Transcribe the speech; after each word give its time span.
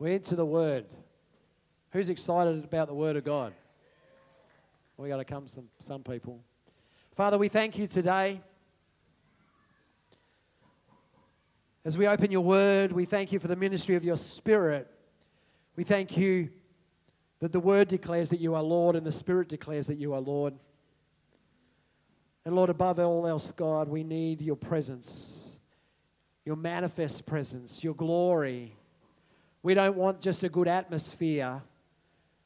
We're 0.00 0.14
into 0.14 0.34
the 0.34 0.46
Word. 0.46 0.86
Who's 1.92 2.08
excited 2.08 2.64
about 2.64 2.88
the 2.88 2.94
Word 2.94 3.16
of 3.16 3.24
God? 3.24 3.52
We 4.96 5.10
got 5.10 5.18
to 5.18 5.26
come 5.26 5.46
some 5.46 5.66
some 5.78 6.02
people. 6.02 6.40
Father, 7.14 7.36
we 7.36 7.48
thank 7.48 7.76
you 7.76 7.86
today. 7.86 8.40
As 11.84 11.98
we 11.98 12.06
open 12.06 12.30
your 12.30 12.40
word, 12.40 12.92
we 12.92 13.04
thank 13.04 13.30
you 13.30 13.38
for 13.38 13.48
the 13.48 13.56
ministry 13.56 13.94
of 13.94 14.02
your 14.04 14.16
spirit. 14.16 14.90
We 15.76 15.84
thank 15.84 16.16
you 16.16 16.48
that 17.40 17.52
the 17.52 17.60
word 17.60 17.88
declares 17.88 18.30
that 18.30 18.40
you 18.40 18.54
are 18.54 18.62
Lord 18.62 18.96
and 18.96 19.06
the 19.06 19.12
spirit 19.12 19.48
declares 19.48 19.86
that 19.88 19.96
you 19.96 20.14
are 20.14 20.20
Lord. 20.20 20.54
And 22.46 22.54
Lord, 22.54 22.70
above 22.70 22.98
all 22.98 23.26
else, 23.26 23.52
God, 23.52 23.88
we 23.88 24.02
need 24.02 24.40
your 24.40 24.56
presence, 24.56 25.58
your 26.44 26.56
manifest 26.56 27.26
presence, 27.26 27.84
your 27.84 27.94
glory. 27.94 28.76
We 29.62 29.74
don't 29.74 29.96
want 29.96 30.20
just 30.20 30.42
a 30.42 30.48
good 30.48 30.68
atmosphere, 30.68 31.62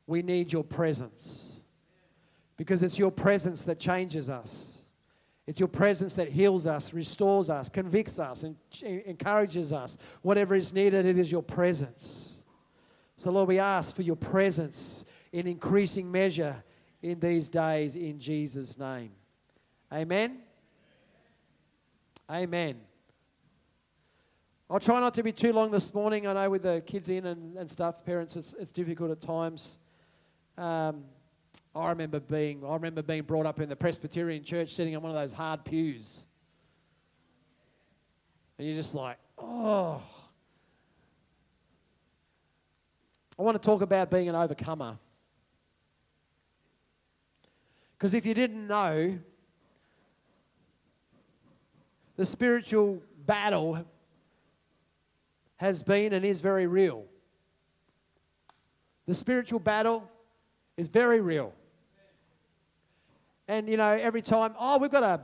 we 0.06 0.22
need 0.22 0.52
your 0.52 0.64
presence. 0.64 1.60
Because 2.56 2.82
it's 2.82 2.98
your 2.98 3.10
presence 3.10 3.62
that 3.62 3.80
changes 3.80 4.28
us. 4.28 4.84
It's 5.46 5.58
your 5.58 5.68
presence 5.68 6.14
that 6.14 6.28
heals 6.28 6.66
us, 6.66 6.94
restores 6.94 7.50
us, 7.50 7.68
convicts 7.68 8.18
us, 8.18 8.44
and 8.44 8.56
encourages 8.82 9.72
us. 9.72 9.98
Whatever 10.22 10.54
is 10.54 10.72
needed, 10.72 11.04
it 11.04 11.18
is 11.18 11.30
your 11.30 11.42
presence. 11.42 12.42
So, 13.16 13.30
Lord, 13.30 13.48
we 13.48 13.58
ask 13.58 13.94
for 13.94 14.02
your 14.02 14.16
presence 14.16 15.04
in 15.32 15.46
increasing 15.46 16.10
measure 16.10 16.64
in 17.02 17.20
these 17.20 17.48
days 17.48 17.96
in 17.96 18.18
Jesus' 18.18 18.78
name. 18.78 19.10
Amen. 19.92 20.38
Amen. 22.30 22.93
I'll 24.70 24.80
try 24.80 24.98
not 24.98 25.12
to 25.14 25.22
be 25.22 25.30
too 25.30 25.52
long 25.52 25.70
this 25.70 25.92
morning. 25.92 26.26
I 26.26 26.32
know 26.32 26.48
with 26.48 26.62
the 26.62 26.82
kids 26.86 27.10
in 27.10 27.26
and, 27.26 27.56
and 27.58 27.70
stuff, 27.70 28.02
parents, 28.02 28.34
it's, 28.34 28.54
it's 28.58 28.72
difficult 28.72 29.10
at 29.10 29.20
times. 29.20 29.78
Um, 30.56 31.04
I 31.74 31.90
remember 31.90 32.18
being 32.18 32.64
I 32.64 32.72
remember 32.72 33.02
being 33.02 33.24
brought 33.24 33.44
up 33.44 33.60
in 33.60 33.68
the 33.68 33.76
Presbyterian 33.76 34.42
church, 34.42 34.74
sitting 34.74 34.96
on 34.96 35.02
one 35.02 35.10
of 35.10 35.16
those 35.16 35.32
hard 35.32 35.64
pews, 35.64 36.24
and 38.58 38.66
you're 38.66 38.76
just 38.76 38.94
like, 38.94 39.18
oh. 39.38 40.02
I 43.38 43.42
want 43.42 43.60
to 43.60 43.66
talk 43.66 43.82
about 43.82 44.10
being 44.10 44.28
an 44.28 44.34
overcomer. 44.34 44.96
Because 47.98 48.14
if 48.14 48.24
you 48.24 48.32
didn't 48.32 48.66
know, 48.66 49.18
the 52.16 52.24
spiritual 52.24 53.02
battle 53.26 53.84
has 55.56 55.82
been 55.82 56.12
and 56.12 56.24
is 56.24 56.40
very 56.40 56.66
real. 56.66 57.04
The 59.06 59.14
spiritual 59.14 59.60
battle 59.60 60.08
is 60.76 60.88
very 60.88 61.20
real. 61.20 61.52
And, 63.46 63.68
you 63.68 63.76
know, 63.76 63.90
every 63.90 64.22
time, 64.22 64.54
oh, 64.58 64.78
we've 64.78 64.90
got 64.90 65.02
a, 65.02 65.20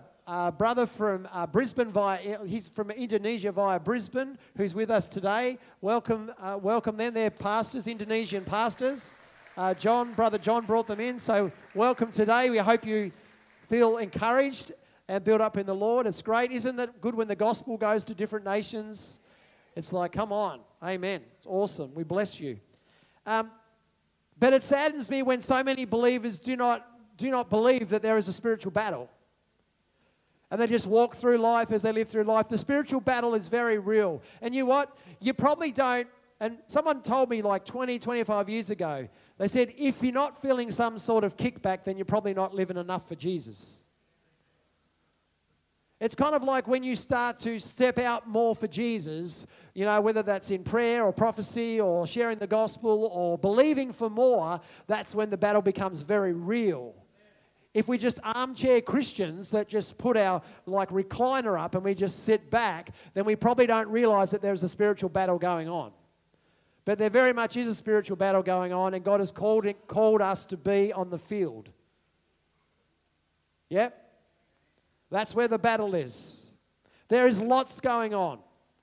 brother 0.52 0.86
from 0.86 1.26
uh, 1.32 1.46
Brisbane 1.46 1.90
via, 1.90 2.38
he's 2.46 2.68
from 2.68 2.90
Indonesia 2.90 3.50
via 3.50 3.80
Brisbane 3.80 4.38
who's 4.56 4.74
with 4.74 4.90
us 4.90 5.08
today. 5.08 5.58
Welcome, 5.80 6.30
uh, 6.38 6.58
welcome 6.60 6.96
them. 6.96 7.14
They're 7.14 7.30
pastors, 7.30 7.88
Indonesian 7.88 8.44
pastors. 8.44 9.14
Uh, 9.56 9.74
John, 9.74 10.12
brother 10.12 10.38
John 10.38 10.66
brought 10.66 10.86
them 10.86 11.00
in. 11.00 11.18
So, 11.18 11.50
welcome 11.74 12.12
today. 12.12 12.50
We 12.50 12.58
hope 12.58 12.86
you 12.86 13.10
feel 13.68 13.96
encouraged 13.96 14.72
and 15.08 15.24
built 15.24 15.40
up 15.40 15.56
in 15.56 15.66
the 15.66 15.74
Lord. 15.74 16.06
It's 16.06 16.22
great. 16.22 16.52
Isn't 16.52 16.78
it 16.78 17.00
good 17.00 17.14
when 17.14 17.26
the 17.26 17.34
gospel 17.34 17.76
goes 17.76 18.04
to 18.04 18.14
different 18.14 18.44
nations? 18.44 19.19
It's 19.76 19.92
like, 19.92 20.12
come 20.12 20.32
on. 20.32 20.60
Amen. 20.82 21.22
It's 21.36 21.46
awesome. 21.46 21.94
We 21.94 22.04
bless 22.04 22.40
you. 22.40 22.58
Um, 23.26 23.50
but 24.38 24.52
it 24.52 24.62
saddens 24.62 25.10
me 25.10 25.22
when 25.22 25.42
so 25.42 25.62
many 25.62 25.84
believers 25.84 26.38
do 26.38 26.56
not, 26.56 26.86
do 27.16 27.30
not 27.30 27.50
believe 27.50 27.90
that 27.90 28.02
there 28.02 28.16
is 28.16 28.26
a 28.28 28.32
spiritual 28.32 28.72
battle. 28.72 29.08
And 30.50 30.60
they 30.60 30.66
just 30.66 30.86
walk 30.86 31.14
through 31.14 31.38
life 31.38 31.70
as 31.70 31.82
they 31.82 31.92
live 31.92 32.08
through 32.08 32.24
life. 32.24 32.48
The 32.48 32.58
spiritual 32.58 33.00
battle 33.00 33.34
is 33.34 33.46
very 33.46 33.78
real. 33.78 34.22
And 34.42 34.54
you 34.54 34.62
know 34.62 34.70
what? 34.70 34.96
You 35.20 35.32
probably 35.32 35.70
don't. 35.70 36.08
And 36.40 36.56
someone 36.68 37.02
told 37.02 37.28
me 37.28 37.42
like 37.42 37.66
20, 37.66 37.98
25 37.98 38.48
years 38.48 38.70
ago, 38.70 39.08
they 39.38 39.46
said, 39.46 39.74
if 39.76 40.02
you're 40.02 40.12
not 40.12 40.40
feeling 40.40 40.70
some 40.70 40.98
sort 40.98 41.22
of 41.22 41.36
kickback, 41.36 41.84
then 41.84 41.98
you're 41.98 42.06
probably 42.06 42.34
not 42.34 42.54
living 42.54 42.78
enough 42.78 43.06
for 43.06 43.14
Jesus. 43.14 43.79
It's 46.00 46.14
kind 46.14 46.34
of 46.34 46.42
like 46.42 46.66
when 46.66 46.82
you 46.82 46.96
start 46.96 47.38
to 47.40 47.60
step 47.60 47.98
out 47.98 48.26
more 48.26 48.56
for 48.56 48.66
Jesus, 48.66 49.46
you 49.74 49.84
know, 49.84 50.00
whether 50.00 50.22
that's 50.22 50.50
in 50.50 50.64
prayer 50.64 51.04
or 51.04 51.12
prophecy 51.12 51.78
or 51.78 52.06
sharing 52.06 52.38
the 52.38 52.46
gospel 52.46 53.10
or 53.12 53.36
believing 53.36 53.92
for 53.92 54.08
more, 54.08 54.60
that's 54.86 55.14
when 55.14 55.28
the 55.28 55.36
battle 55.36 55.60
becomes 55.60 56.00
very 56.00 56.32
real. 56.32 56.94
If 57.74 57.86
we 57.86 57.98
just 57.98 58.18
armchair 58.24 58.80
Christians 58.80 59.50
that 59.50 59.68
just 59.68 59.98
put 59.98 60.16
our 60.16 60.40
like 60.64 60.88
recliner 60.88 61.60
up 61.60 61.74
and 61.74 61.84
we 61.84 61.94
just 61.94 62.24
sit 62.24 62.50
back, 62.50 62.94
then 63.12 63.26
we 63.26 63.36
probably 63.36 63.66
don't 63.66 63.88
realize 63.88 64.30
that 64.30 64.40
there's 64.40 64.62
a 64.62 64.68
spiritual 64.68 65.10
battle 65.10 65.38
going 65.38 65.68
on. 65.68 65.92
But 66.86 66.98
there 66.98 67.10
very 67.10 67.34
much 67.34 67.58
is 67.58 67.68
a 67.68 67.74
spiritual 67.74 68.16
battle 68.16 68.42
going 68.42 68.72
on, 68.72 68.94
and 68.94 69.04
God 69.04 69.20
has 69.20 69.30
called, 69.30 69.66
it, 69.66 69.86
called 69.86 70.22
us 70.22 70.46
to 70.46 70.56
be 70.56 70.92
on 70.94 71.10
the 71.10 71.18
field. 71.18 71.68
Yep. 73.68 74.09
That's 75.10 75.34
where 75.34 75.48
the 75.48 75.58
battle 75.58 75.94
is. 75.94 76.46
There 77.08 77.26
is 77.26 77.40
lots 77.40 77.80
going 77.80 78.14
on 78.14 78.38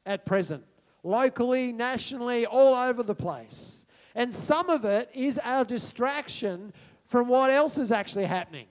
at 0.06 0.26
present, 0.26 0.64
locally, 1.04 1.72
nationally, 1.72 2.46
all 2.46 2.74
over 2.74 3.04
the 3.04 3.16
place. 3.16 3.86
And 4.14 4.34
some 4.34 4.70
of 4.70 4.84
it 4.84 5.10
is 5.14 5.40
our 5.44 5.64
distraction 5.64 6.74
from 7.06 7.28
what 7.28 7.50
else 7.50 7.78
is 7.78 7.92
actually 7.92 8.26
happening. 8.26 8.68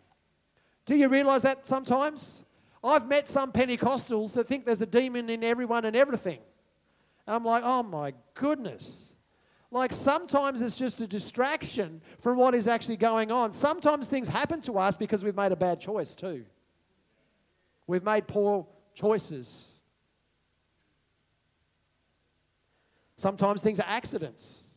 Do 0.84 0.94
you 0.94 1.08
realize 1.08 1.42
that 1.42 1.66
sometimes? 1.66 2.44
I've 2.84 3.08
met 3.08 3.28
some 3.28 3.50
Pentecostals 3.50 4.34
that 4.34 4.46
think 4.46 4.64
there's 4.64 4.82
a 4.82 4.86
demon 4.86 5.30
in 5.30 5.42
everyone 5.42 5.84
and 5.84 5.96
everything. 5.96 6.38
And 7.26 7.34
I'm 7.34 7.44
like, 7.44 7.62
oh 7.64 7.82
my 7.82 8.12
goodness. 8.34 9.14
Like 9.70 9.92
sometimes 9.92 10.62
it's 10.62 10.76
just 10.76 11.00
a 11.00 11.06
distraction 11.06 12.00
from 12.20 12.38
what 12.38 12.54
is 12.54 12.68
actually 12.68 12.98
going 12.98 13.32
on. 13.32 13.52
Sometimes 13.52 14.06
things 14.06 14.28
happen 14.28 14.60
to 14.62 14.78
us 14.78 14.96
because 14.96 15.24
we've 15.24 15.34
made 15.34 15.52
a 15.52 15.56
bad 15.56 15.80
choice 15.80 16.14
too. 16.14 16.44
We've 17.86 18.02
made 18.02 18.26
poor 18.26 18.66
choices. 18.94 19.74
Sometimes 23.16 23.62
things 23.62 23.80
are 23.80 23.86
accidents, 23.86 24.74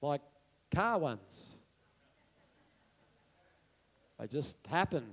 like 0.00 0.20
car 0.74 0.98
ones. 0.98 1.54
They 4.18 4.26
just 4.26 4.56
happen. 4.66 5.04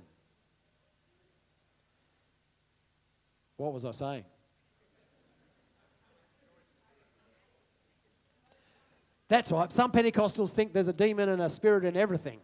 What 3.56 3.72
was 3.72 3.84
I 3.84 3.92
saying? 3.92 4.24
That's 9.28 9.50
right. 9.50 9.72
Some 9.72 9.90
Pentecostals 9.90 10.50
think 10.50 10.72
there's 10.72 10.88
a 10.88 10.92
demon 10.92 11.28
and 11.28 11.40
a 11.40 11.48
spirit 11.48 11.84
in 11.84 11.96
everything. 11.96 12.40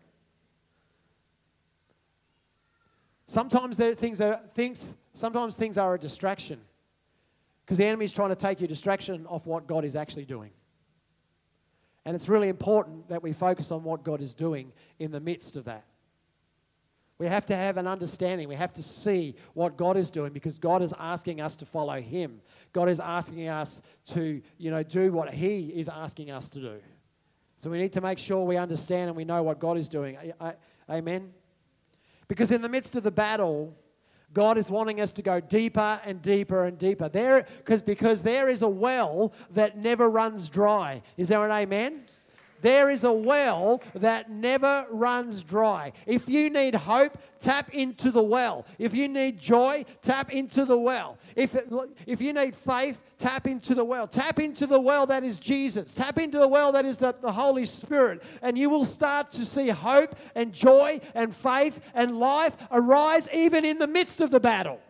Sometimes 3.30 3.76
there, 3.76 3.94
things 3.94 4.20
are 4.20 4.40
things. 4.54 4.96
Sometimes 5.14 5.54
things 5.54 5.78
are 5.78 5.94
a 5.94 5.98
distraction 6.00 6.58
because 7.64 7.78
the 7.78 7.84
enemy 7.84 8.04
is 8.04 8.10
trying 8.10 8.30
to 8.30 8.34
take 8.34 8.60
your 8.60 8.66
distraction 8.66 9.24
off 9.26 9.46
what 9.46 9.68
God 9.68 9.84
is 9.84 9.94
actually 9.94 10.24
doing. 10.24 10.50
And 12.04 12.16
it's 12.16 12.28
really 12.28 12.48
important 12.48 13.08
that 13.08 13.22
we 13.22 13.32
focus 13.32 13.70
on 13.70 13.84
what 13.84 14.02
God 14.02 14.20
is 14.20 14.34
doing 14.34 14.72
in 14.98 15.12
the 15.12 15.20
midst 15.20 15.54
of 15.54 15.66
that. 15.66 15.84
We 17.18 17.28
have 17.28 17.46
to 17.46 17.54
have 17.54 17.76
an 17.76 17.86
understanding. 17.86 18.48
We 18.48 18.56
have 18.56 18.74
to 18.74 18.82
see 18.82 19.36
what 19.54 19.76
God 19.76 19.96
is 19.96 20.10
doing 20.10 20.32
because 20.32 20.58
God 20.58 20.82
is 20.82 20.92
asking 20.98 21.40
us 21.40 21.54
to 21.56 21.64
follow 21.64 22.00
Him. 22.00 22.40
God 22.72 22.88
is 22.88 22.98
asking 22.98 23.46
us 23.46 23.80
to, 24.06 24.42
you 24.58 24.72
know, 24.72 24.82
do 24.82 25.12
what 25.12 25.32
He 25.32 25.66
is 25.68 25.88
asking 25.88 26.32
us 26.32 26.48
to 26.48 26.58
do. 26.58 26.80
So 27.58 27.70
we 27.70 27.78
need 27.78 27.92
to 27.92 28.00
make 28.00 28.18
sure 28.18 28.44
we 28.44 28.56
understand 28.56 29.06
and 29.06 29.16
we 29.16 29.24
know 29.24 29.44
what 29.44 29.60
God 29.60 29.76
is 29.76 29.88
doing. 29.88 30.18
Amen. 30.90 31.30
Because 32.30 32.52
in 32.52 32.62
the 32.62 32.68
midst 32.68 32.94
of 32.94 33.02
the 33.02 33.10
battle, 33.10 33.76
God 34.32 34.56
is 34.56 34.70
wanting 34.70 35.00
us 35.00 35.10
to 35.14 35.20
go 35.20 35.40
deeper 35.40 36.00
and 36.04 36.22
deeper 36.22 36.64
and 36.64 36.78
deeper. 36.78 37.08
There, 37.08 37.44
because 37.58 37.82
because 37.82 38.22
there 38.22 38.48
is 38.48 38.62
a 38.62 38.68
well 38.68 39.32
that 39.50 39.76
never 39.76 40.08
runs 40.08 40.48
dry. 40.48 41.02
Is 41.16 41.26
there 41.26 41.44
an 41.44 41.50
amen? 41.50 42.02
There 42.60 42.90
is 42.90 43.04
a 43.04 43.12
well 43.12 43.82
that 43.94 44.30
never 44.30 44.86
runs 44.90 45.42
dry. 45.42 45.92
If 46.06 46.28
you 46.28 46.50
need 46.50 46.74
hope, 46.74 47.18
tap 47.38 47.74
into 47.74 48.10
the 48.10 48.22
well. 48.22 48.66
If 48.78 48.94
you 48.94 49.08
need 49.08 49.38
joy, 49.38 49.84
tap 50.02 50.32
into 50.32 50.64
the 50.64 50.78
well. 50.78 51.18
If, 51.36 51.54
it, 51.54 51.68
if 52.06 52.20
you 52.20 52.32
need 52.32 52.54
faith, 52.54 53.00
tap 53.18 53.46
into 53.46 53.74
the 53.74 53.84
well. 53.84 54.06
Tap 54.06 54.38
into 54.38 54.66
the 54.66 54.80
well 54.80 55.06
that 55.06 55.24
is 55.24 55.38
Jesus. 55.38 55.94
Tap 55.94 56.18
into 56.18 56.38
the 56.38 56.48
well 56.48 56.72
that 56.72 56.84
is 56.84 56.98
the, 56.98 57.14
the 57.20 57.32
Holy 57.32 57.64
Spirit. 57.64 58.22
And 58.42 58.58
you 58.58 58.68
will 58.68 58.84
start 58.84 59.30
to 59.32 59.44
see 59.44 59.68
hope 59.68 60.14
and 60.34 60.52
joy 60.52 61.00
and 61.14 61.34
faith 61.34 61.80
and 61.94 62.18
life 62.18 62.56
arise 62.70 63.28
even 63.32 63.64
in 63.64 63.78
the 63.78 63.88
midst 63.88 64.20
of 64.20 64.30
the 64.30 64.40
battle. 64.40 64.80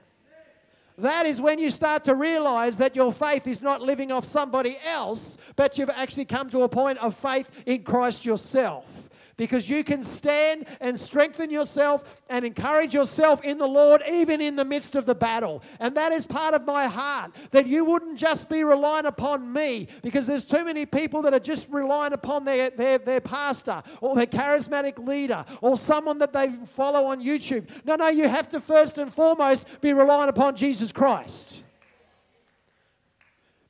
That 1.01 1.27
is 1.27 1.41
when 1.41 1.59
you 1.59 1.71
start 1.71 2.05
to 2.05 2.15
realize 2.15 2.77
that 2.79 2.97
your 2.97 3.13
faith 3.13 3.47
is 3.47 3.61
not 3.61 3.83
living 3.83 4.11
off 4.13 4.25
somebody 4.25 4.79
else, 4.85 5.37
but 5.57 5.79
you've 5.79 5.91
actually 5.91 6.25
come 6.25 6.51
to 6.51 6.63
a 6.63 6.69
point 6.69 6.99
of 6.99 7.17
faith 7.17 7.51
in 7.67 7.83
Christ 7.83 8.25
yourself 8.25 9.10
because 9.37 9.69
you 9.69 9.85
can 9.85 10.03
stand 10.03 10.67
and 10.81 10.99
strengthen 10.99 11.51
yourself 11.51 12.05
and 12.29 12.45
encourage 12.45 12.95
yourself 12.95 13.43
in 13.43 13.59
the 13.59 13.67
Lord 13.67 14.03
even 14.09 14.41
in 14.41 14.57
the 14.57 14.65
midst 14.65 14.97
of 14.97 15.07
the 15.07 15.15
battle. 15.15 15.63
And 15.79 15.97
that 15.97 16.13
is 16.13 16.27
part 16.27 16.55
of 16.55 16.67
my 16.67 16.87
heart 16.87 17.33
that 17.51 17.67
you 17.67 17.85
wouldn't 17.85 18.19
just 18.19 18.49
be 18.49 18.65
relying 18.65 19.07
upon 19.07 19.53
me 19.53 19.89
because 20.03 20.27
there's 20.27 20.45
too 20.45 20.65
many 20.65 20.87
people 20.87 21.23
that 21.23 21.35
are 21.35 21.41
just 21.41 21.69
relying 21.71 22.13
upon 22.13 22.45
their, 22.45 22.71
their, 22.71 22.99
their 22.99 23.21
pastor 23.21 23.83
or 24.01 24.15
their 24.15 24.27
charismatic 24.27 24.99
leader 25.05 25.45
or 25.61 25.77
someone 25.77 26.19
that 26.19 26.33
they 26.33 26.51
follow 26.75 27.07
on 27.07 27.23
YouTube. 27.23 27.69
No, 27.85 27.97
no, 27.97 28.09
you 28.09 28.29
have 28.29 28.49
to 28.51 28.61
first 28.61 28.99
and 28.99 29.13
foremost 29.13 29.67
be 29.81 29.93
relying 29.93 30.29
upon 30.29 30.57
Jesus 30.57 30.93
Christ. 30.93 31.63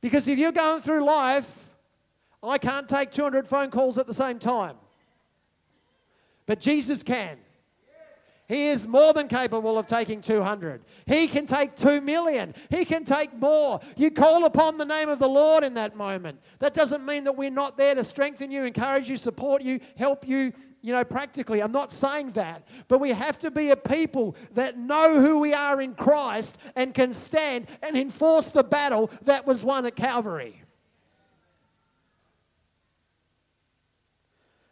Because 0.00 0.26
if 0.28 0.38
you're 0.38 0.52
going 0.52 0.80
through 0.80 1.04
life, 1.04 1.70
I 2.42 2.58
can't 2.58 2.88
take 2.88 3.10
200 3.10 3.46
phone 3.46 3.70
calls 3.70 3.98
at 3.98 4.06
the 4.06 4.14
same 4.14 4.38
time. 4.38 4.76
But 6.50 6.58
Jesus 6.58 7.04
can. 7.04 7.38
He 8.48 8.66
is 8.66 8.84
more 8.84 9.12
than 9.12 9.28
capable 9.28 9.78
of 9.78 9.86
taking 9.86 10.20
200. 10.20 10.82
He 11.06 11.28
can 11.28 11.46
take 11.46 11.76
2 11.76 12.00
million. 12.00 12.56
He 12.70 12.84
can 12.84 13.04
take 13.04 13.32
more. 13.38 13.78
You 13.96 14.10
call 14.10 14.44
upon 14.44 14.76
the 14.76 14.84
name 14.84 15.08
of 15.08 15.20
the 15.20 15.28
Lord 15.28 15.62
in 15.62 15.74
that 15.74 15.94
moment. 15.94 16.40
That 16.58 16.74
doesn't 16.74 17.06
mean 17.06 17.22
that 17.22 17.36
we're 17.36 17.50
not 17.50 17.76
there 17.76 17.94
to 17.94 18.02
strengthen 18.02 18.50
you, 18.50 18.64
encourage 18.64 19.08
you, 19.08 19.16
support 19.16 19.62
you, 19.62 19.78
help 19.96 20.26
you, 20.26 20.52
you 20.82 20.92
know, 20.92 21.04
practically. 21.04 21.62
I'm 21.62 21.70
not 21.70 21.92
saying 21.92 22.32
that. 22.32 22.66
But 22.88 22.98
we 22.98 23.10
have 23.10 23.38
to 23.38 23.52
be 23.52 23.70
a 23.70 23.76
people 23.76 24.34
that 24.54 24.76
know 24.76 25.20
who 25.20 25.38
we 25.38 25.54
are 25.54 25.80
in 25.80 25.94
Christ 25.94 26.58
and 26.74 26.92
can 26.92 27.12
stand 27.12 27.68
and 27.80 27.96
enforce 27.96 28.46
the 28.46 28.64
battle 28.64 29.08
that 29.22 29.46
was 29.46 29.62
won 29.62 29.86
at 29.86 29.94
Calvary. 29.94 30.64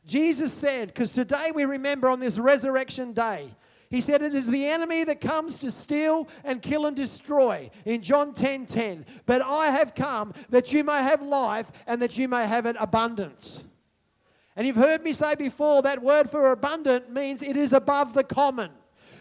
Jesus 0.09 0.55
said, 0.55 0.89
because 0.89 1.13
today 1.13 1.53
we 1.55 1.67
remember 1.67 2.09
on 2.09 2.19
this 2.19 2.39
resurrection 2.39 3.13
day, 3.13 3.51
he 3.91 4.01
said, 4.01 4.23
It 4.23 4.35
is 4.35 4.47
the 4.47 4.67
enemy 4.67 5.05
that 5.05 5.21
comes 5.21 5.59
to 5.61 5.71
steal 5.71 6.29
and 6.45 6.63
kill 6.63 6.87
and 6.87 6.97
destroy 6.97 7.71
in 7.85 8.03
John 8.03 8.33
10 8.35 8.67
10. 8.67 9.07
But 9.27 9.43
I 9.43 9.71
have 9.71 9.95
come 9.95 10.33
that 10.51 10.73
you 10.73 10.83
may 10.83 11.03
have 11.03 11.23
life 11.23 11.71
and 11.87 12.01
that 12.03 12.19
you 12.19 12.27
may 12.27 12.47
have 12.47 12.67
it 12.67 12.77
abundance. 12.79 13.65
And 14.57 14.67
you've 14.67 14.77
heard 14.77 15.03
me 15.03 15.13
say 15.13 15.35
before 15.35 15.83
that 15.83 16.03
word 16.03 16.29
for 16.29 16.53
abundant 16.53 17.11
means 17.13 17.43
it 17.43 17.57
is 17.57 17.73
above 17.73 18.15
the 18.15 18.25
common. 18.25 18.71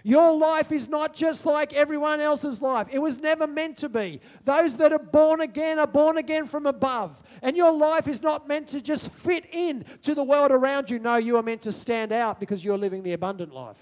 Your 0.07 0.38
life 0.38 0.71
is 0.71 0.88
not 0.88 1.13
just 1.13 1.45
like 1.45 1.74
everyone 1.74 2.21
else's 2.21 2.62
life. 2.62 2.88
It 2.89 3.00
was 3.00 3.19
never 3.19 3.45
meant 3.45 3.80
to 3.80 3.89
be. 3.89 4.21
Those 4.45 4.77
that 4.77 4.94
are 4.94 5.00
born 5.00 5.42
again 5.42 5.80
are 5.80 5.86
born 5.86 6.18
again 6.18 6.45
from 6.45 6.65
above. 6.65 7.21
And 7.42 7.57
your 7.57 7.74
life 7.74 8.07
is 8.07 8.21
not 8.21 8.48
meant 8.48 8.69
to 8.69 8.80
just 8.80 9.12
fit 9.12 9.44
in 9.51 9.83
to 10.04 10.15
the 10.15 10.24
world 10.24 10.51
around 10.51 10.89
you. 10.89 10.98
No, 10.98 11.18
you 11.18 11.36
are 11.36 11.44
meant 11.44 11.63
to 11.63 11.74
stand 11.74 12.13
out 12.13 12.39
because 12.39 12.63
you're 12.63 12.77
living 12.77 13.04
the 13.04 13.12
abundant 13.12 13.54
life. 13.54 13.75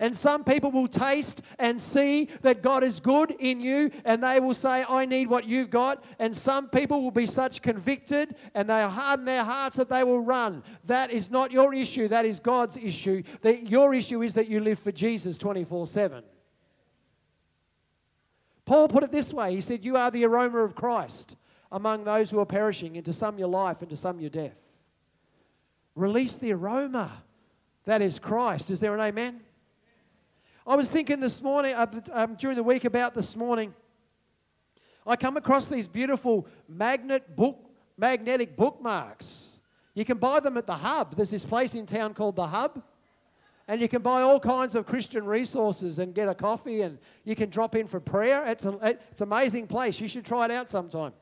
And 0.00 0.16
some 0.16 0.44
people 0.44 0.70
will 0.70 0.88
taste 0.88 1.42
and 1.58 1.80
see 1.80 2.30
that 2.40 2.62
God 2.62 2.82
is 2.82 3.00
good 3.00 3.32
in 3.38 3.60
you, 3.60 3.90
and 4.06 4.24
they 4.24 4.40
will 4.40 4.54
say, 4.54 4.82
I 4.88 5.04
need 5.04 5.28
what 5.28 5.44
you've 5.44 5.68
got. 5.68 6.02
And 6.18 6.34
some 6.34 6.70
people 6.70 7.02
will 7.02 7.10
be 7.10 7.26
such 7.26 7.60
convicted 7.60 8.34
and 8.54 8.68
they 8.68 8.82
harden 8.82 9.26
their 9.26 9.44
hearts 9.44 9.76
that 9.76 9.90
they 9.90 10.02
will 10.02 10.20
run. 10.20 10.62
That 10.86 11.10
is 11.10 11.30
not 11.30 11.52
your 11.52 11.74
issue, 11.74 12.08
that 12.08 12.24
is 12.24 12.40
God's 12.40 12.78
issue. 12.78 13.22
That 13.42 13.68
your 13.68 13.94
issue 13.94 14.22
is 14.22 14.32
that 14.34 14.48
you 14.48 14.60
live 14.60 14.78
for 14.78 14.90
Jesus 14.90 15.36
24 15.36 15.86
7. 15.86 16.24
Paul 18.64 18.88
put 18.88 19.02
it 19.02 19.12
this 19.12 19.34
way 19.34 19.54
He 19.54 19.60
said, 19.60 19.84
You 19.84 19.98
are 19.98 20.10
the 20.10 20.24
aroma 20.24 20.60
of 20.60 20.74
Christ 20.74 21.36
among 21.70 22.04
those 22.04 22.30
who 22.30 22.40
are 22.40 22.46
perishing, 22.46 22.96
into 22.96 23.12
some 23.12 23.38
your 23.38 23.48
life, 23.48 23.82
into 23.82 23.96
some 23.96 24.18
your 24.18 24.30
death. 24.30 24.56
Release 25.94 26.36
the 26.36 26.52
aroma. 26.52 27.22
That 27.84 28.00
is 28.00 28.18
Christ. 28.18 28.70
Is 28.70 28.80
there 28.80 28.94
an 28.94 29.00
amen? 29.00 29.40
I 30.70 30.76
was 30.76 30.88
thinking 30.88 31.18
this 31.18 31.42
morning, 31.42 31.74
uh, 31.74 31.84
um, 32.12 32.36
during 32.36 32.54
the 32.54 32.62
week 32.62 32.84
about 32.84 33.12
this 33.12 33.34
morning, 33.34 33.74
I 35.04 35.16
come 35.16 35.36
across 35.36 35.66
these 35.66 35.88
beautiful 35.88 36.46
magnet 36.68 37.34
book, 37.34 37.58
magnetic 37.98 38.56
bookmarks. 38.56 39.58
You 39.94 40.04
can 40.04 40.18
buy 40.18 40.38
them 40.38 40.56
at 40.56 40.68
the 40.68 40.76
Hub. 40.76 41.16
There's 41.16 41.30
this 41.30 41.44
place 41.44 41.74
in 41.74 41.86
town 41.86 42.14
called 42.14 42.36
the 42.36 42.46
Hub. 42.46 42.84
And 43.66 43.80
you 43.80 43.88
can 43.88 44.00
buy 44.00 44.22
all 44.22 44.38
kinds 44.38 44.76
of 44.76 44.86
Christian 44.86 45.24
resources 45.24 45.98
and 45.98 46.14
get 46.14 46.28
a 46.28 46.36
coffee 46.36 46.82
and 46.82 46.98
you 47.24 47.34
can 47.34 47.50
drop 47.50 47.74
in 47.74 47.88
for 47.88 47.98
prayer. 47.98 48.46
It's, 48.46 48.64
a, 48.64 48.78
it's 49.10 49.20
an 49.20 49.26
amazing 49.26 49.66
place. 49.66 50.00
You 50.00 50.06
should 50.06 50.24
try 50.24 50.44
it 50.44 50.52
out 50.52 50.70
sometime. 50.70 51.14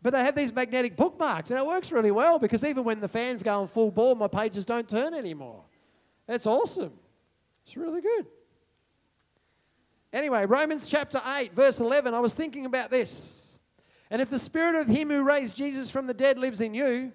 But 0.00 0.12
they 0.12 0.22
have 0.22 0.36
these 0.36 0.52
magnetic 0.52 0.94
bookmarks 0.94 1.50
and 1.50 1.58
it 1.58 1.66
works 1.66 1.90
really 1.90 2.12
well 2.12 2.38
because 2.38 2.62
even 2.62 2.84
when 2.84 3.00
the 3.00 3.08
fans 3.08 3.42
go 3.42 3.62
on 3.62 3.66
full 3.66 3.90
ball, 3.90 4.14
my 4.14 4.28
pages 4.28 4.64
don't 4.64 4.88
turn 4.88 5.12
anymore. 5.12 5.64
That's 6.28 6.46
awesome. 6.46 6.92
It's 7.68 7.76
really 7.76 8.00
good. 8.00 8.24
Anyway, 10.10 10.46
Romans 10.46 10.88
chapter 10.88 11.20
8, 11.22 11.54
verse 11.54 11.80
11, 11.80 12.14
I 12.14 12.20
was 12.20 12.32
thinking 12.32 12.64
about 12.64 12.90
this. 12.90 13.58
And 14.10 14.22
if 14.22 14.30
the 14.30 14.38
spirit 14.38 14.74
of 14.74 14.86
him 14.88 15.10
who 15.10 15.22
raised 15.22 15.54
Jesus 15.54 15.90
from 15.90 16.06
the 16.06 16.14
dead 16.14 16.38
lives 16.38 16.62
in 16.62 16.72
you, 16.72 17.12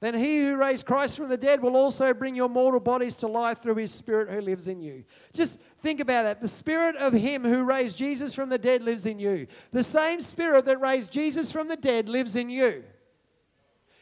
then 0.00 0.14
he 0.14 0.38
who 0.40 0.56
raised 0.56 0.86
Christ 0.86 1.18
from 1.18 1.28
the 1.28 1.36
dead 1.36 1.60
will 1.60 1.76
also 1.76 2.14
bring 2.14 2.34
your 2.34 2.48
mortal 2.48 2.80
bodies 2.80 3.14
to 3.16 3.28
life 3.28 3.60
through 3.60 3.74
his 3.74 3.92
spirit 3.92 4.30
who 4.30 4.40
lives 4.40 4.68
in 4.68 4.80
you. 4.80 5.04
Just 5.34 5.60
think 5.82 6.00
about 6.00 6.22
that. 6.22 6.40
The 6.40 6.48
spirit 6.48 6.96
of 6.96 7.12
him 7.12 7.44
who 7.44 7.62
raised 7.62 7.98
Jesus 7.98 8.32
from 8.32 8.48
the 8.48 8.56
dead 8.56 8.82
lives 8.82 9.04
in 9.04 9.18
you. 9.18 9.48
The 9.70 9.84
same 9.84 10.22
spirit 10.22 10.64
that 10.64 10.80
raised 10.80 11.12
Jesus 11.12 11.52
from 11.52 11.68
the 11.68 11.76
dead 11.76 12.08
lives 12.08 12.36
in 12.36 12.48
you. 12.48 12.84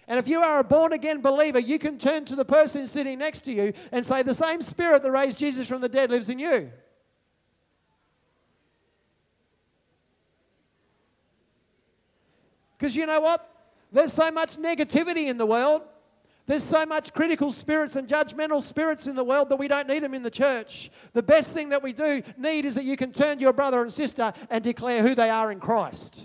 And 0.09 0.19
if 0.19 0.29
you 0.29 0.41
are 0.41 0.61
a 0.61 0.65
born 0.65 0.93
again 0.93 1.21
believer, 1.21 1.59
you 1.59 1.79
can 1.79 1.99
turn 1.99 2.25
to 2.27 2.37
the 2.37 2.45
person 2.45 2.87
sitting 2.87 3.19
next 3.19 3.41
to 3.41 3.53
you 3.53 3.73
and 3.91 4.07
say, 4.07 4.23
The 4.23 4.35
same 4.35 4.63
spirit 4.63 5.03
that 5.03 5.11
raised 5.11 5.39
Jesus 5.39 5.67
from 5.67 5.81
the 5.81 5.89
dead 5.89 6.11
lives 6.11 6.31
in 6.31 6.39
you. 6.39 6.71
Because 12.79 12.95
you 12.95 13.07
know 13.07 13.21
what? 13.21 13.49
There's 13.91 14.13
so 14.13 14.31
much 14.31 14.57
negativity 14.57 15.29
in 15.29 15.39
the 15.39 15.47
world. 15.47 15.83
There's 16.47 16.63
so 16.63 16.87
much 16.87 17.13
critical 17.13 17.51
spirits 17.51 17.97
and 17.97 18.07
judgmental 18.07 18.63
spirits 18.63 19.09
in 19.09 19.17
the 19.17 19.25
world 19.25 19.49
that 19.49 19.57
we 19.57 19.67
don't 19.67 19.89
need 19.89 20.05
them 20.05 20.15
in 20.15 20.23
the 20.23 20.31
church. 20.31 20.91
The 21.13 21.23
best 21.23 21.51
thing 21.51 21.71
that 21.71 21.83
we 21.83 21.93
do 21.93 22.23
need 22.37 22.65
is 22.65 22.77
that 22.77 22.85
you 22.85 22.97
can 22.97 23.13
turn 23.13 23.39
to 23.39 23.43
your 23.43 23.53
brother 23.53 23.83
and 23.83 23.93
sister 23.93 24.33
and 24.49 24.63
declare 24.63 25.03
who 25.03 25.17
they 25.17 25.29
are 25.29 25.51
in 25.51 25.59
Christ. 25.59 26.21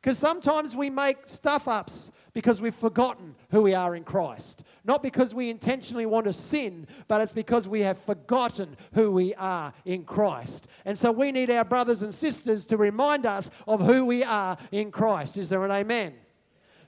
Because 0.00 0.18
sometimes 0.18 0.74
we 0.74 0.90
make 0.90 1.18
stuff 1.26 1.68
ups 1.68 2.10
because 2.34 2.60
we've 2.60 2.74
forgotten 2.74 3.34
who 3.50 3.62
we 3.62 3.74
are 3.74 3.94
in 3.94 4.04
Christ. 4.04 4.64
Not 4.84 5.02
because 5.02 5.34
we 5.34 5.50
intentionally 5.50 6.06
want 6.06 6.24
to 6.24 6.32
sin, 6.32 6.86
but 7.06 7.20
it's 7.20 7.32
because 7.32 7.68
we 7.68 7.80
have 7.82 7.98
forgotten 7.98 8.76
who 8.94 9.10
we 9.10 9.34
are 9.34 9.72
in 9.84 10.04
Christ. 10.04 10.66
And 10.84 10.98
so 10.98 11.12
we 11.12 11.30
need 11.30 11.50
our 11.50 11.64
brothers 11.64 12.02
and 12.02 12.14
sisters 12.14 12.64
to 12.66 12.76
remind 12.76 13.26
us 13.26 13.50
of 13.66 13.80
who 13.80 14.04
we 14.04 14.24
are 14.24 14.56
in 14.70 14.90
Christ. 14.90 15.36
Is 15.36 15.50
there 15.50 15.64
an 15.64 15.70
amen? 15.70 16.14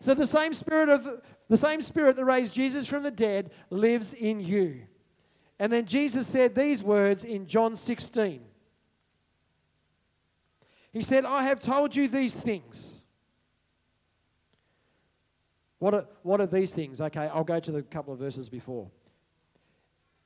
So 0.01 0.15
the 0.15 0.27
same 0.27 0.55
spirit 0.55 0.89
of 0.89 1.23
the 1.49 1.57
same 1.57 1.83
spirit 1.83 2.17
that 2.17 2.25
raised 2.25 2.55
Jesus 2.55 2.87
from 2.87 3.03
the 3.03 3.11
dead 3.11 3.51
lives 3.71 4.15
in 4.15 4.41
you. 4.41 4.83
And 5.59 5.73
then 5.73 5.85
Jesus 5.85 6.27
said 6.27 6.55
these 6.55 6.83
words 6.83 7.25
in 7.25 7.47
John 7.47 7.77
16. 7.77 8.41
He 10.93 11.03
said, 11.03 11.25
I 11.25 11.43
have 11.43 11.61
told 11.61 11.95
you 11.95 12.09
these 12.09 12.35
things 12.35 13.03
what 15.85 15.93
are, 15.93 16.07
what 16.23 16.41
are 16.41 16.47
these 16.47 16.71
things? 16.71 16.99
Okay, 16.99 17.26
I'll 17.26 17.45
go 17.45 17.61
to 17.61 17.71
the 17.71 17.83
couple 17.83 18.14
of 18.14 18.19
verses 18.19 18.49
before. 18.49 18.91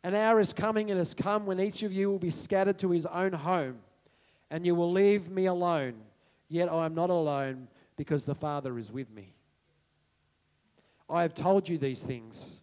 An 0.04 0.14
hour 0.14 0.38
is 0.38 0.52
coming 0.52 0.88
and 0.88 0.98
has 0.98 1.14
come 1.14 1.46
when 1.46 1.58
each 1.58 1.82
of 1.82 1.90
you 1.90 2.08
will 2.08 2.20
be 2.20 2.30
scattered 2.30 2.78
to 2.78 2.92
his 2.92 3.06
own 3.06 3.32
home, 3.32 3.80
and 4.52 4.64
you 4.64 4.76
will 4.76 4.92
leave 4.92 5.28
me 5.28 5.46
alone. 5.46 5.94
Yet 6.48 6.72
I 6.72 6.86
am 6.86 6.94
not 6.94 7.10
alone 7.10 7.66
because 7.96 8.24
the 8.24 8.36
Father 8.36 8.78
is 8.78 8.92
with 8.92 9.10
me. 9.10 9.34
I 11.10 11.22
have 11.22 11.34
told 11.34 11.68
you 11.68 11.76
these 11.76 12.04
things 12.04 12.60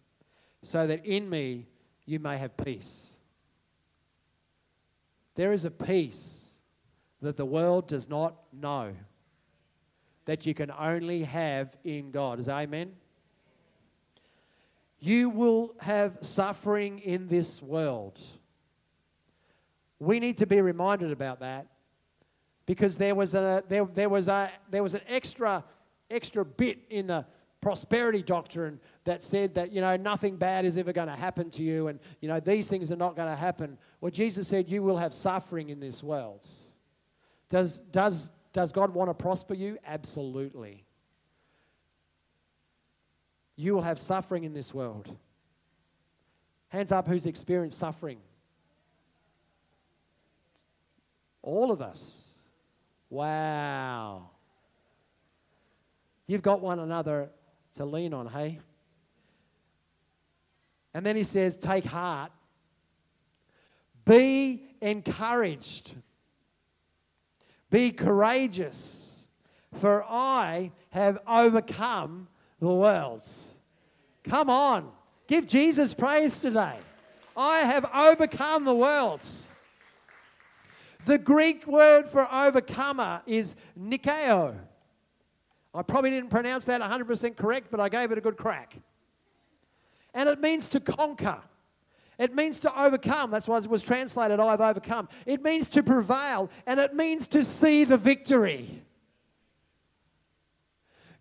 so 0.62 0.86
that 0.86 1.04
in 1.04 1.28
me 1.28 1.66
you 2.06 2.18
may 2.18 2.38
have 2.38 2.56
peace. 2.56 3.12
There 5.34 5.52
is 5.52 5.66
a 5.66 5.70
peace 5.70 6.46
that 7.20 7.36
the 7.36 7.44
world 7.44 7.88
does 7.88 8.08
not 8.08 8.36
know 8.54 8.94
that 10.26 10.46
you 10.46 10.54
can 10.54 10.70
only 10.70 11.24
have 11.24 11.76
in 11.82 12.10
God. 12.10 12.38
Is 12.38 12.48
amen? 12.48 12.92
You 15.00 15.30
will 15.30 15.74
have 15.80 16.18
suffering 16.20 16.98
in 16.98 17.28
this 17.28 17.62
world. 17.62 18.18
We 19.98 20.20
need 20.20 20.36
to 20.38 20.46
be 20.46 20.60
reminded 20.60 21.10
about 21.10 21.40
that 21.40 21.66
because 22.66 22.98
there 22.98 23.14
was 23.14 23.34
a 23.34 23.64
there, 23.68 23.84
there 23.86 24.08
was 24.08 24.28
a 24.28 24.50
there 24.70 24.82
was 24.82 24.94
an 24.94 25.00
extra 25.08 25.64
extra 26.10 26.44
bit 26.44 26.78
in 26.90 27.06
the 27.06 27.24
prosperity 27.60 28.22
doctrine 28.22 28.78
that 29.04 29.24
said 29.24 29.54
that, 29.54 29.72
you 29.72 29.80
know, 29.80 29.96
nothing 29.96 30.36
bad 30.36 30.64
is 30.64 30.76
ever 30.76 30.92
going 30.92 31.08
to 31.08 31.16
happen 31.16 31.50
to 31.50 31.62
you 31.62 31.88
and, 31.88 31.98
you 32.20 32.28
know, 32.28 32.38
these 32.38 32.68
things 32.68 32.92
are 32.92 32.96
not 32.96 33.16
going 33.16 33.28
to 33.28 33.34
happen. 33.34 33.76
Well, 34.00 34.12
Jesus 34.12 34.46
said, 34.46 34.70
You 34.70 34.82
will 34.82 34.98
have 34.98 35.12
suffering 35.12 35.70
in 35.70 35.80
this 35.80 36.02
world. 36.02 36.46
Does, 37.48 37.78
does, 37.90 38.30
does 38.56 38.72
God 38.72 38.94
want 38.94 39.10
to 39.10 39.14
prosper 39.14 39.52
you? 39.52 39.76
Absolutely. 39.86 40.82
You 43.54 43.74
will 43.74 43.82
have 43.82 43.98
suffering 43.98 44.44
in 44.44 44.54
this 44.54 44.72
world. 44.72 45.14
Hands 46.70 46.90
up 46.90 47.06
who's 47.06 47.26
experienced 47.26 47.78
suffering. 47.78 48.16
All 51.42 51.70
of 51.70 51.82
us. 51.82 52.28
Wow. 53.10 54.30
You've 56.26 56.40
got 56.40 56.62
one 56.62 56.78
another 56.78 57.28
to 57.74 57.84
lean 57.84 58.14
on, 58.14 58.26
hey? 58.26 58.60
And 60.94 61.04
then 61.04 61.14
he 61.14 61.24
says, 61.24 61.58
Take 61.58 61.84
heart. 61.84 62.32
Be 64.06 64.62
encouraged. 64.80 65.94
Be 67.70 67.90
courageous, 67.90 69.24
for 69.74 70.04
I 70.04 70.72
have 70.90 71.18
overcome 71.26 72.28
the 72.60 72.72
worlds. 72.72 73.54
Come 74.24 74.50
on, 74.50 74.90
give 75.26 75.46
Jesus 75.46 75.94
praise 75.94 76.40
today. 76.40 76.78
I 77.36 77.60
have 77.60 77.84
overcome 77.92 78.64
the 78.64 78.74
worlds. 78.74 79.48
The 81.04 81.18
Greek 81.18 81.66
word 81.66 82.08
for 82.08 82.32
overcomer 82.32 83.22
is 83.26 83.54
nikeo. 83.78 84.56
I 85.74 85.82
probably 85.82 86.10
didn't 86.10 86.30
pronounce 86.30 86.64
that 86.64 86.80
100% 86.80 87.36
correct, 87.36 87.68
but 87.70 87.78
I 87.78 87.88
gave 87.88 88.10
it 88.10 88.18
a 88.18 88.20
good 88.20 88.36
crack. 88.36 88.74
And 90.14 90.28
it 90.28 90.40
means 90.40 90.66
to 90.68 90.80
conquer. 90.80 91.42
It 92.18 92.34
means 92.34 92.58
to 92.60 92.80
overcome. 92.80 93.30
That's 93.30 93.46
why 93.46 93.58
it 93.58 93.66
was 93.66 93.82
translated, 93.82 94.40
I've 94.40 94.60
overcome. 94.60 95.08
It 95.26 95.42
means 95.42 95.68
to 95.70 95.82
prevail, 95.82 96.50
and 96.66 96.80
it 96.80 96.94
means 96.94 97.26
to 97.28 97.44
see 97.44 97.84
the 97.84 97.98
victory. 97.98 98.82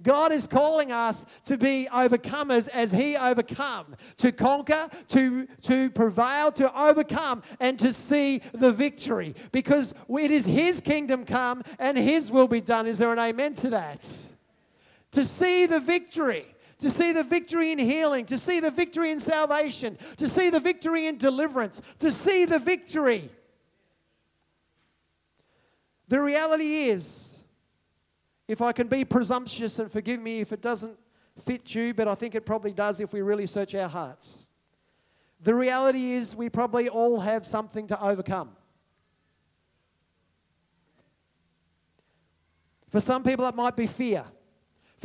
God 0.01 0.31
is 0.31 0.45
calling 0.45 0.91
us 0.91 1.25
to 1.45 1.57
be 1.57 1.87
overcomers 1.91 2.69
as 2.69 2.91
He 2.91 3.17
overcome, 3.17 3.95
to 4.17 4.31
conquer, 4.31 4.89
to, 5.09 5.47
to 5.63 5.89
prevail, 5.89 6.51
to 6.53 6.79
overcome, 6.79 7.41
and 7.59 7.79
to 7.79 7.91
see 7.91 8.41
the 8.53 8.71
victory. 8.71 9.35
Because 9.51 9.93
it 10.07 10.31
is 10.31 10.45
His 10.45 10.79
kingdom 10.79 11.25
come 11.25 11.63
and 11.79 11.97
His 11.97 12.29
will 12.31 12.47
be 12.47 12.61
done. 12.61 12.87
Is 12.87 12.99
there 12.99 13.11
an 13.11 13.19
amen 13.19 13.55
to 13.55 13.71
that? 13.71 14.07
To 15.11 15.23
see 15.23 15.65
the 15.65 15.79
victory 15.79 16.54
to 16.79 16.89
see 16.89 17.12
the 17.12 17.24
victory 17.24 17.72
in 17.72 17.79
healing, 17.79 18.25
to 18.25 18.38
see 18.38 18.60
the 18.60 18.72
victory 18.72 19.12
in 19.12 19.20
salvation, 19.20 19.98
to 20.17 20.27
see 20.27 20.50
the 20.50 20.60
victory 20.60 21.08
in 21.08 21.17
deliverance, 21.17 21.82
to 22.00 22.12
see 22.12 22.46
the 22.46 22.60
victory. 22.60 23.29
The 26.08 26.22
reality 26.22 26.89
is, 26.89 27.44
if 28.48 28.62
I 28.62 28.72
can 28.74 28.88
be 28.88 29.05
presumptuous 29.05 29.79
and 29.79 29.91
forgive 29.91 30.20
me 30.20 30.41
if 30.41 30.51
it 30.51 30.62
doesn't 30.62 30.98
fit 31.44 31.74
you, 31.74 31.94
but 31.94 32.08
I 32.08 32.15
think 32.15 32.36
it 32.36 32.46
probably 32.46 32.72
does 32.72 33.00
if 33.00 33.12
we 33.12 33.22
really 33.22 33.48
search 33.48 33.74
our 33.74 33.89
hearts. 33.89 34.46
The 35.41 35.55
reality 35.55 36.13
is, 36.13 36.36
we 36.36 36.50
probably 36.50 36.89
all 36.89 37.20
have 37.20 37.46
something 37.46 37.88
to 37.88 38.01
overcome. 38.03 38.51
For 42.89 43.00
some 43.00 43.24
people, 43.24 43.48
it 43.48 43.55
might 43.55 43.75
be 43.75 43.88
fear. 43.88 44.25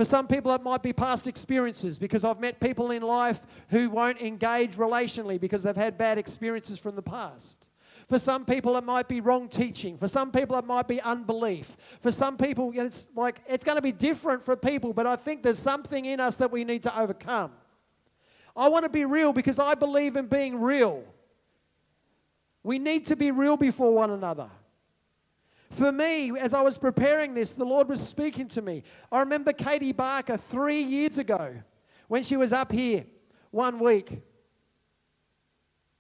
For 0.01 0.07
some 0.07 0.27
people, 0.27 0.51
it 0.55 0.63
might 0.63 0.83
be 0.83 0.95
past 0.95 1.27
experiences 1.27 1.99
because 1.99 2.25
I've 2.25 2.41
met 2.41 2.59
people 2.59 2.91
in 2.91 3.03
life 3.03 3.39
who 3.69 3.91
won't 3.91 4.19
engage 4.19 4.77
relationally 4.77 5.39
because 5.39 5.63
they've 5.63 5.77
had 5.77 5.99
bad 5.99 6.17
experiences 6.17 6.79
from 6.79 6.97
the 6.97 7.03
past. 7.03 7.67
For 8.09 8.19
some 8.19 8.47
people, 8.47 8.79
it 8.79 8.85
might 8.85 9.09
be 9.09 9.21
wrong 9.21 9.47
teaching. 9.47 9.99
For 9.99 10.09
some 10.09 10.33
people, 10.33 10.57
it 10.57 10.65
might 10.65 10.89
be 10.89 11.03
unbelief. 11.03 11.77
For 12.01 12.11
some 12.11 12.39
people, 12.39 12.73
it's 12.75 13.09
like 13.15 13.43
it's 13.47 13.63
going 13.63 13.77
to 13.77 13.83
be 13.83 13.93
different 13.93 14.43
for 14.43 14.57
people, 14.57 14.95
but 14.95 15.07
I 15.07 15.17
think 15.17 15.43
there's 15.43 15.59
something 15.59 16.07
in 16.07 16.19
us 16.19 16.37
that 16.37 16.51
we 16.51 16.65
need 16.65 16.83
to 16.85 16.99
overcome. 16.99 17.53
I 18.57 18.71
want 18.71 18.87
to 18.87 18.91
be 18.91 19.05
real 19.05 19.35
because 19.35 19.59
I 19.59 19.75
believe 19.75 20.17
in 20.17 20.29
being 20.29 20.63
real. 20.63 21.05
We 22.63 22.79
need 22.79 23.05
to 23.09 23.17
be 23.17 23.33
real 23.33 23.59
before 23.59 23.93
one 23.93 24.13
another. 24.13 24.49
For 25.71 25.93
me, 25.93 26.37
as 26.37 26.53
I 26.53 26.63
was 26.63 26.77
preparing 26.77 27.35
this, 27.35 27.55
the 27.55 27.65
Lord 27.65 27.89
was 27.89 28.07
speaking 28.07 28.49
to 28.49 28.63
me. 28.63 28.83
I 29.11 29.21
remember 29.21 29.53
Katie 29.53 29.93
Barker 29.93 30.37
three 30.37 30.83
years 30.83 31.17
ago 31.17 31.55
when 32.09 32.25
she 32.25 32.37
was 32.37 32.53
up 32.53 32.73
here 32.73 33.05
one 33.53 33.79
week. 33.79 34.23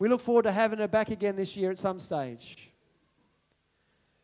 We 0.00 0.08
look 0.08 0.20
forward 0.20 0.42
to 0.42 0.52
having 0.52 0.80
her 0.80 0.88
back 0.88 1.10
again 1.10 1.36
this 1.36 1.56
year 1.56 1.70
at 1.70 1.78
some 1.78 2.00
stage. 2.00 2.70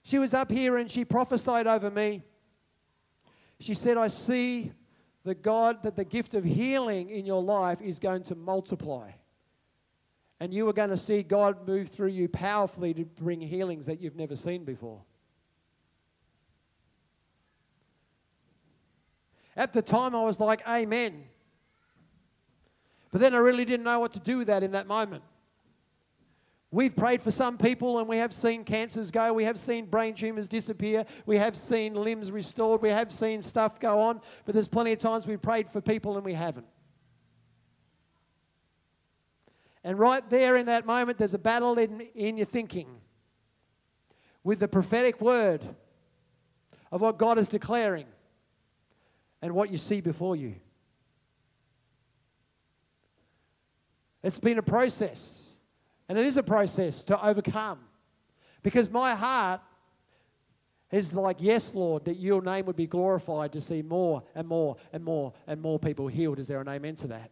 She 0.02 0.18
was 0.18 0.34
up 0.34 0.50
here 0.50 0.78
and 0.78 0.90
she 0.90 1.04
prophesied 1.04 1.66
over 1.66 1.90
me. 1.90 2.24
She 3.60 3.74
said, 3.74 3.96
I 3.96 4.08
see 4.08 4.72
the 5.22 5.34
God 5.34 5.82
that 5.84 5.96
the 5.96 6.04
gift 6.04 6.34
of 6.34 6.44
healing 6.44 7.10
in 7.10 7.24
your 7.24 7.42
life 7.42 7.80
is 7.80 7.98
going 7.98 8.22
to 8.24 8.34
multiply. 8.34 9.10
And 10.40 10.52
you 10.52 10.68
are 10.68 10.72
going 10.72 10.90
to 10.90 10.96
see 10.96 11.22
God 11.22 11.66
move 11.66 11.88
through 11.88 12.08
you 12.08 12.28
powerfully 12.28 12.94
to 12.94 13.04
bring 13.04 13.40
healings 13.40 13.86
that 13.86 14.00
you've 14.00 14.16
never 14.16 14.36
seen 14.36 14.64
before. 14.64 15.02
At 19.56 19.72
the 19.72 19.82
time, 19.82 20.14
I 20.14 20.22
was 20.22 20.38
like, 20.38 20.62
Amen. 20.68 21.24
But 23.10 23.20
then 23.20 23.34
I 23.34 23.38
really 23.38 23.64
didn't 23.64 23.84
know 23.84 23.98
what 23.98 24.12
to 24.12 24.20
do 24.20 24.38
with 24.38 24.48
that 24.48 24.62
in 24.62 24.72
that 24.72 24.86
moment. 24.86 25.22
We've 26.70 26.94
prayed 26.94 27.22
for 27.22 27.30
some 27.30 27.56
people 27.56 27.98
and 27.98 28.08
we 28.08 28.18
have 28.18 28.32
seen 28.34 28.64
cancers 28.64 29.10
go. 29.10 29.32
We 29.32 29.44
have 29.44 29.58
seen 29.58 29.86
brain 29.86 30.14
tumors 30.14 30.48
disappear. 30.48 31.06
We 31.24 31.38
have 31.38 31.56
seen 31.56 31.94
limbs 31.94 32.30
restored. 32.30 32.82
We 32.82 32.90
have 32.90 33.12
seen 33.12 33.40
stuff 33.40 33.80
go 33.80 34.00
on. 34.00 34.20
But 34.44 34.52
there's 34.52 34.68
plenty 34.68 34.92
of 34.92 34.98
times 34.98 35.26
we've 35.26 35.40
prayed 35.40 35.68
for 35.68 35.80
people 35.80 36.16
and 36.16 36.26
we 36.26 36.34
haven't. 36.34 36.66
And 39.84 39.98
right 39.98 40.28
there 40.28 40.56
in 40.56 40.66
that 40.66 40.84
moment, 40.84 41.16
there's 41.16 41.32
a 41.32 41.38
battle 41.38 41.78
in, 41.78 42.00
in 42.14 42.36
your 42.36 42.44
thinking 42.44 42.88
with 44.42 44.58
the 44.58 44.68
prophetic 44.68 45.20
word 45.20 45.64
of 46.90 47.00
what 47.00 47.16
God 47.16 47.38
is 47.38 47.46
declaring 47.48 48.06
and 49.46 49.54
what 49.54 49.70
you 49.70 49.78
see 49.78 50.00
before 50.00 50.34
you. 50.34 50.56
It's 54.24 54.40
been 54.40 54.58
a 54.58 54.62
process. 54.62 55.60
And 56.08 56.18
it 56.18 56.26
is 56.26 56.36
a 56.36 56.42
process 56.42 57.04
to 57.04 57.24
overcome. 57.24 57.78
Because 58.64 58.90
my 58.90 59.14
heart 59.14 59.60
is 60.90 61.14
like, 61.14 61.36
yes, 61.38 61.74
Lord, 61.74 62.06
that 62.06 62.16
your 62.16 62.42
name 62.42 62.66
would 62.66 62.74
be 62.74 62.88
glorified 62.88 63.52
to 63.52 63.60
see 63.60 63.82
more 63.82 64.24
and 64.34 64.48
more 64.48 64.78
and 64.92 65.04
more 65.04 65.32
and 65.46 65.62
more 65.62 65.78
people 65.78 66.08
healed. 66.08 66.40
Is 66.40 66.48
there 66.48 66.60
an 66.60 66.68
amen 66.68 66.96
to 66.96 67.06
that? 67.06 67.30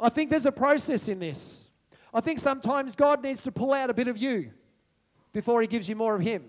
I 0.00 0.08
think 0.08 0.30
there's 0.30 0.46
a 0.46 0.52
process 0.52 1.08
in 1.08 1.18
this. 1.18 1.68
I 2.14 2.22
think 2.22 2.38
sometimes 2.38 2.96
God 2.96 3.22
needs 3.22 3.42
to 3.42 3.52
pull 3.52 3.74
out 3.74 3.90
a 3.90 3.94
bit 3.94 4.08
of 4.08 4.16
you 4.16 4.50
before 5.34 5.60
he 5.60 5.66
gives 5.66 5.90
you 5.90 5.96
more 5.96 6.14
of 6.14 6.22
him. 6.22 6.44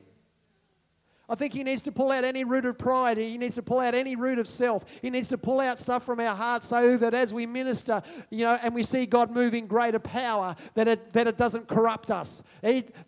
I 1.30 1.36
think 1.36 1.54
he 1.54 1.64
needs 1.64 1.82
to 1.84 1.92
pull 1.92 2.12
out 2.12 2.24
any 2.24 2.46
root 2.46 2.66
of 2.66 2.78
pride. 2.78 3.18
He 3.18 3.38
needs 3.38 3.56
to 3.56 3.62
pull 3.62 3.80
out 3.80 3.94
any 3.94 4.16
root 4.16 4.40
of 4.40 4.48
self. 4.48 4.86
He 5.02 5.10
needs 5.10 5.28
to 5.30 5.38
pull 5.38 5.60
out 5.60 5.78
stuff 5.78 6.04
from 6.04 6.22
our 6.22 6.36
hearts 6.36 6.70
so 6.70 6.96
that 6.98 7.14
as 7.14 7.34
we 7.34 7.46
minister, 7.46 8.02
you 8.30 8.46
know, 8.46 8.58
and 8.62 8.74
we 8.74 8.82
see 8.84 9.06
God 9.06 9.32
moving 9.32 9.68
greater 9.68 10.00
power, 10.00 10.56
that 10.76 10.88
it, 10.88 11.12
that 11.12 11.28
it 11.28 11.38
doesn't 11.38 11.68
corrupt 11.68 12.12
us. 12.12 12.44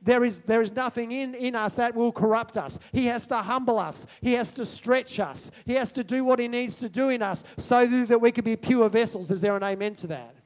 There, 0.01 0.25
is, 0.25 0.41
there 0.41 0.61
is 0.61 0.71
nothing 0.73 1.13
in, 1.13 1.33
in 1.33 1.55
us 1.55 1.75
that 1.75 1.95
will 1.95 2.11
corrupt 2.11 2.57
us. 2.57 2.77
He 2.91 3.05
has 3.05 3.25
to 3.27 3.38
humble 3.38 3.79
us. 3.79 4.05
He 4.21 4.33
has 4.33 4.51
to 4.51 4.65
stretch 4.65 5.19
us. 5.19 5.49
He 5.65 5.73
has 5.73 5.91
to 5.93 6.03
do 6.03 6.25
what 6.25 6.39
he 6.39 6.49
needs 6.49 6.75
to 6.77 6.89
do 6.89 7.07
in 7.09 7.21
us 7.21 7.45
so 7.57 7.85
that 7.85 8.19
we 8.19 8.33
can 8.33 8.43
be 8.43 8.57
pure 8.57 8.89
vessels. 8.89 9.31
Is 9.31 9.39
there 9.39 9.55
an 9.55 9.63
amen 9.63 9.95
to 9.95 10.07
that? 10.07 10.38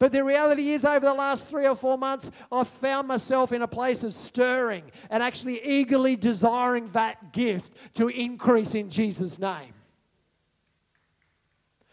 But 0.00 0.12
the 0.12 0.24
reality 0.24 0.70
is, 0.70 0.86
over 0.86 1.04
the 1.04 1.12
last 1.12 1.46
three 1.46 1.66
or 1.66 1.76
four 1.76 1.98
months, 1.98 2.30
I've 2.50 2.66
found 2.68 3.06
myself 3.06 3.52
in 3.52 3.60
a 3.60 3.68
place 3.68 4.02
of 4.02 4.14
stirring 4.14 4.90
and 5.10 5.22
actually 5.22 5.62
eagerly 5.62 6.16
desiring 6.16 6.88
that 6.92 7.34
gift 7.34 7.74
to 7.94 8.08
increase 8.08 8.74
in 8.74 8.88
Jesus' 8.88 9.38
name. 9.38 9.74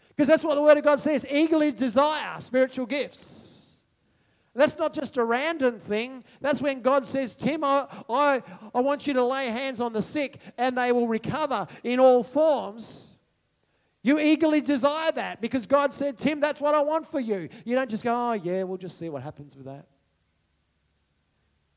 Because 0.08 0.26
that's 0.26 0.42
what 0.42 0.54
the 0.54 0.62
Word 0.62 0.78
of 0.78 0.84
God 0.84 1.00
says 1.00 1.26
eagerly 1.30 1.70
desire 1.70 2.40
spiritual 2.40 2.86
gifts. 2.86 3.76
That's 4.54 4.78
not 4.78 4.94
just 4.94 5.18
a 5.18 5.22
random 5.22 5.78
thing. 5.78 6.24
That's 6.40 6.62
when 6.62 6.80
God 6.80 7.04
says, 7.04 7.36
Tim, 7.36 7.62
I, 7.62 7.86
I, 8.08 8.42
I 8.74 8.80
want 8.80 9.06
you 9.06 9.12
to 9.12 9.24
lay 9.24 9.48
hands 9.48 9.82
on 9.82 9.92
the 9.92 10.02
sick 10.02 10.38
and 10.56 10.78
they 10.78 10.92
will 10.92 11.06
recover 11.06 11.66
in 11.84 12.00
all 12.00 12.22
forms. 12.22 13.10
You 14.08 14.18
eagerly 14.18 14.62
desire 14.62 15.12
that 15.12 15.38
because 15.38 15.66
God 15.66 15.92
said, 15.92 16.16
Tim, 16.16 16.40
that's 16.40 16.62
what 16.62 16.74
I 16.74 16.80
want 16.80 17.04
for 17.04 17.20
you. 17.20 17.50
You 17.66 17.74
don't 17.74 17.90
just 17.90 18.02
go, 18.02 18.30
oh, 18.30 18.32
yeah, 18.32 18.62
we'll 18.62 18.78
just 18.78 18.98
see 18.98 19.10
what 19.10 19.22
happens 19.22 19.54
with 19.54 19.66
that. 19.66 19.84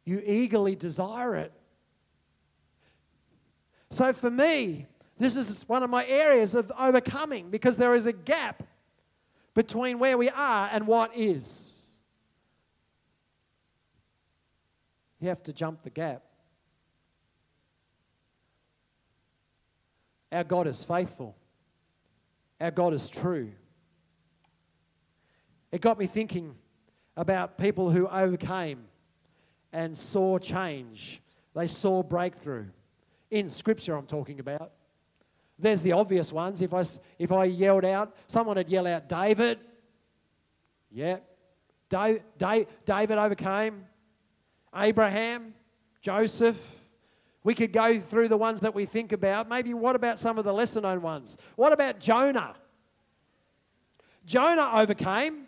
You 0.05 0.21
eagerly 0.25 0.75
desire 0.75 1.35
it. 1.35 1.51
So 3.89 4.13
for 4.13 4.31
me, 4.31 4.87
This 5.21 5.35
is 5.35 5.69
one 5.69 5.83
of 5.83 5.91
my 5.91 6.03
areas 6.07 6.55
of 6.55 6.71
overcoming 6.79 7.51
because 7.51 7.77
there 7.77 7.93
is 7.93 8.07
a 8.07 8.11
gap 8.11 8.63
between 9.53 9.99
where 9.99 10.17
we 10.17 10.31
are 10.31 10.67
and 10.73 10.87
what 10.87 11.15
is. 11.15 11.83
You 15.19 15.29
have 15.29 15.43
to 15.43 15.53
jump 15.53 15.83
the 15.83 15.91
gap. 15.91 16.23
Our 20.31 20.43
God 20.43 20.65
is 20.65 20.83
faithful. 20.83 21.35
Our 22.61 22.69
God 22.69 22.93
is 22.93 23.09
true. 23.09 23.51
It 25.71 25.81
got 25.81 25.97
me 25.97 26.05
thinking 26.05 26.53
about 27.17 27.57
people 27.57 27.89
who 27.89 28.07
overcame 28.07 28.83
and 29.73 29.97
saw 29.97 30.37
change. 30.37 31.21
They 31.55 31.65
saw 31.65 32.03
breakthrough. 32.03 32.67
In 33.31 33.49
Scripture, 33.49 33.95
I'm 33.95 34.05
talking 34.05 34.39
about. 34.39 34.73
There's 35.57 35.81
the 35.81 35.93
obvious 35.93 36.31
ones. 36.31 36.61
If 36.61 36.71
I, 36.73 36.83
if 37.17 37.31
I 37.31 37.45
yelled 37.45 37.85
out, 37.85 38.15
someone 38.27 38.57
would 38.57 38.69
yell 38.69 38.85
out, 38.85 39.09
David. 39.09 39.57
Yeah. 40.91 41.17
David, 41.89 42.23
David 42.85 43.17
overcame. 43.17 43.85
Abraham, 44.75 45.55
Joseph. 46.01 46.80
We 47.43 47.55
could 47.55 47.73
go 47.73 47.99
through 47.99 48.27
the 48.27 48.37
ones 48.37 48.61
that 48.61 48.75
we 48.75 48.85
think 48.85 49.11
about. 49.11 49.49
Maybe 49.49 49.73
what 49.73 49.95
about 49.95 50.19
some 50.19 50.37
of 50.37 50.45
the 50.45 50.53
lesser 50.53 50.81
known 50.81 51.01
ones? 51.01 51.37
What 51.55 51.73
about 51.73 51.99
Jonah? 51.99 52.55
Jonah 54.25 54.71
overcame. 54.75 55.47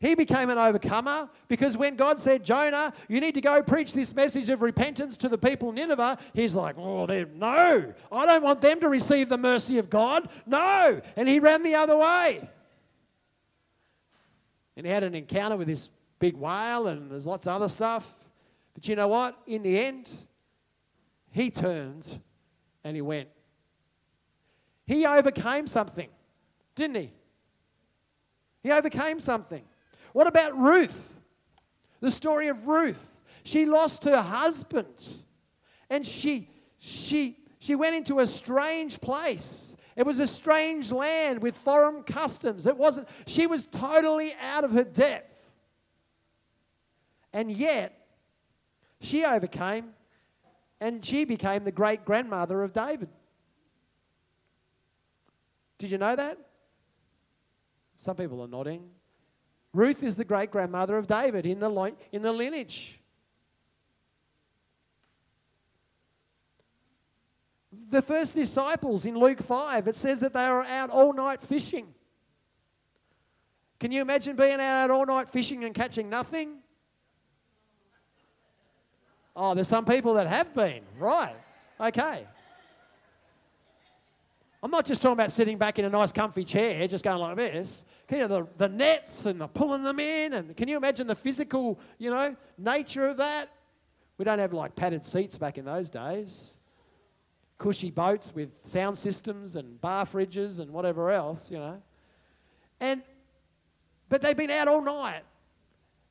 He 0.00 0.14
became 0.14 0.48
an 0.48 0.58
overcomer 0.58 1.28
because 1.48 1.76
when 1.76 1.96
God 1.96 2.20
said, 2.20 2.44
Jonah, 2.44 2.92
you 3.08 3.20
need 3.20 3.34
to 3.34 3.40
go 3.40 3.60
preach 3.64 3.92
this 3.92 4.14
message 4.14 4.48
of 4.48 4.62
repentance 4.62 5.16
to 5.16 5.28
the 5.28 5.38
people 5.38 5.72
Nineveh, 5.72 6.18
he's 6.34 6.54
like, 6.54 6.78
oh, 6.78 7.06
no, 7.06 7.92
I 8.12 8.26
don't 8.26 8.44
want 8.44 8.60
them 8.60 8.78
to 8.78 8.88
receive 8.88 9.28
the 9.28 9.38
mercy 9.38 9.78
of 9.78 9.90
God. 9.90 10.28
No. 10.46 11.00
And 11.16 11.28
he 11.28 11.40
ran 11.40 11.64
the 11.64 11.74
other 11.74 11.96
way. 11.96 12.48
And 14.76 14.86
he 14.86 14.92
had 14.92 15.02
an 15.02 15.16
encounter 15.16 15.56
with 15.56 15.66
this 15.66 15.88
big 16.20 16.36
whale, 16.36 16.86
and 16.86 17.10
there's 17.10 17.26
lots 17.26 17.48
of 17.48 17.54
other 17.54 17.68
stuff. 17.68 18.16
But 18.74 18.86
you 18.86 18.94
know 18.94 19.08
what? 19.08 19.36
In 19.48 19.64
the 19.64 19.80
end, 19.80 20.08
he 21.38 21.52
turned 21.52 22.20
and 22.82 22.96
he 22.96 23.00
went. 23.00 23.28
He 24.86 25.06
overcame 25.06 25.68
something, 25.68 26.08
didn't 26.74 26.96
he? 26.96 27.12
He 28.64 28.72
overcame 28.72 29.20
something. 29.20 29.62
What 30.12 30.26
about 30.26 30.58
Ruth? 30.58 31.20
The 32.00 32.10
story 32.10 32.48
of 32.48 32.66
Ruth. 32.66 33.20
She 33.44 33.66
lost 33.66 34.02
her 34.02 34.20
husband 34.20 34.86
and 35.88 36.04
she, 36.04 36.50
she, 36.78 37.36
she 37.60 37.76
went 37.76 37.94
into 37.94 38.18
a 38.18 38.26
strange 38.26 39.00
place. 39.00 39.76
It 39.94 40.04
was 40.04 40.18
a 40.18 40.26
strange 40.26 40.90
land 40.90 41.40
with 41.40 41.56
foreign 41.56 42.02
customs. 42.02 42.66
It 42.66 42.76
wasn't, 42.76 43.08
she 43.28 43.46
was 43.46 43.64
totally 43.66 44.34
out 44.42 44.64
of 44.64 44.72
her 44.72 44.82
depth. 44.82 45.36
And 47.32 47.52
yet, 47.52 47.94
she 49.00 49.24
overcame 49.24 49.92
and 50.80 51.04
she 51.04 51.24
became 51.24 51.64
the 51.64 51.72
great 51.72 52.04
grandmother 52.04 52.62
of 52.62 52.72
David. 52.72 53.08
Did 55.78 55.90
you 55.90 55.98
know 55.98 56.16
that? 56.16 56.38
Some 57.96 58.16
people 58.16 58.40
are 58.42 58.48
nodding. 58.48 58.90
Ruth 59.72 60.02
is 60.02 60.16
the 60.16 60.24
great 60.24 60.50
grandmother 60.50 60.96
of 60.96 61.06
David 61.06 61.46
in 61.46 61.60
the, 61.60 61.94
in 62.12 62.22
the 62.22 62.32
lineage. 62.32 63.00
The 67.90 68.02
first 68.02 68.34
disciples 68.34 69.06
in 69.06 69.16
Luke 69.16 69.42
5, 69.42 69.88
it 69.88 69.96
says 69.96 70.20
that 70.20 70.32
they 70.32 70.48
were 70.48 70.64
out 70.64 70.90
all 70.90 71.12
night 71.12 71.42
fishing. 71.42 71.94
Can 73.78 73.92
you 73.92 74.00
imagine 74.00 74.36
being 74.36 74.60
out 74.60 74.90
all 74.90 75.06
night 75.06 75.28
fishing 75.28 75.64
and 75.64 75.74
catching 75.74 76.08
nothing? 76.08 76.58
Oh, 79.40 79.54
there's 79.54 79.68
some 79.68 79.84
people 79.84 80.14
that 80.14 80.26
have 80.26 80.52
been. 80.52 80.82
Right. 80.98 81.36
Okay. 81.80 82.26
I'm 84.60 84.70
not 84.72 84.84
just 84.84 85.00
talking 85.00 85.12
about 85.12 85.30
sitting 85.30 85.56
back 85.58 85.78
in 85.78 85.84
a 85.84 85.88
nice 85.88 86.10
comfy 86.10 86.42
chair, 86.42 86.88
just 86.88 87.04
going 87.04 87.20
like 87.20 87.36
this. 87.36 87.84
You, 88.10 88.26
the, 88.26 88.48
the 88.56 88.68
nets 88.68 89.26
and 89.26 89.40
the 89.40 89.46
pulling 89.46 89.84
them 89.84 90.00
in, 90.00 90.32
and 90.32 90.56
can 90.56 90.66
you 90.66 90.76
imagine 90.76 91.06
the 91.06 91.14
physical, 91.14 91.78
you 91.98 92.10
know, 92.10 92.34
nature 92.58 93.06
of 93.06 93.18
that? 93.18 93.48
We 94.18 94.24
don't 94.24 94.40
have 94.40 94.52
like 94.52 94.74
padded 94.74 95.04
seats 95.04 95.38
back 95.38 95.56
in 95.56 95.64
those 95.64 95.88
days. 95.88 96.58
Cushy 97.58 97.92
boats 97.92 98.34
with 98.34 98.50
sound 98.64 98.98
systems 98.98 99.54
and 99.54 99.80
bar 99.80 100.04
fridges 100.04 100.58
and 100.58 100.72
whatever 100.72 101.12
else, 101.12 101.48
you 101.48 101.58
know. 101.58 101.80
And 102.80 103.02
but 104.08 104.20
they've 104.20 104.36
been 104.36 104.50
out 104.50 104.66
all 104.66 104.82
night. 104.82 105.22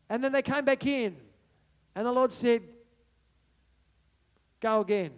And 0.10 0.23
then 0.23 0.32
they 0.32 0.41
came 0.41 0.63
back 0.63 0.86
in. 0.86 1.17
And 1.93 2.06
the 2.06 2.12
Lord 2.13 2.32
said, 2.32 2.62
Go 4.60 4.82
again. 4.82 5.12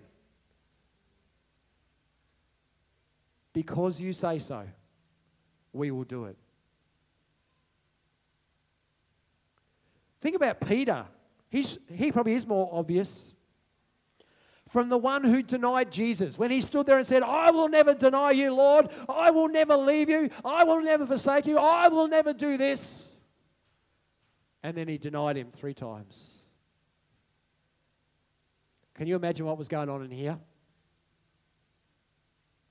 Because 3.54 4.00
you 4.00 4.14
say 4.14 4.40
so, 4.40 4.64
we 5.74 5.92
will 5.92 6.04
do 6.04 6.26
it. 6.26 6.38
Think 10.22 10.36
about 10.36 10.60
Peter. 10.62 11.06
He's, 11.50 11.80
he 11.92 12.12
probably 12.12 12.34
is 12.34 12.46
more 12.46 12.70
obvious. 12.72 13.34
From 14.70 14.90
the 14.90 14.98
one 14.98 15.24
who 15.24 15.42
denied 15.42 15.92
Jesus, 15.92 16.38
when 16.38 16.52
he 16.52 16.62
stood 16.62 16.86
there 16.86 17.00
and 17.00 17.08
said, 17.08 17.24
I 17.24 17.50
will 17.50 17.70
never 17.70 17.96
deny 17.96 18.32
you, 18.32 18.54
Lord. 18.54 18.90
I 19.08 19.32
will 19.32 19.48
never 19.48 19.76
leave 19.76 20.10
you. 20.10 20.30
I 20.46 20.64
will 20.64 20.82
never 20.82 21.08
forsake 21.08 21.48
you. 21.48 21.58
I 21.58 21.88
will 21.88 22.08
never 22.08 22.34
do 22.34 22.56
this. 22.56 23.14
And 24.62 24.78
then 24.78 24.88
he 24.88 25.00
denied 25.00 25.38
him 25.38 25.50
three 25.52 25.74
times. 25.74 26.39
Can 29.00 29.08
you 29.08 29.16
imagine 29.16 29.48
what 29.48 29.58
was 29.58 29.68
going 29.68 29.90
on 29.90 30.04
in 30.04 30.12
here? 30.12 30.38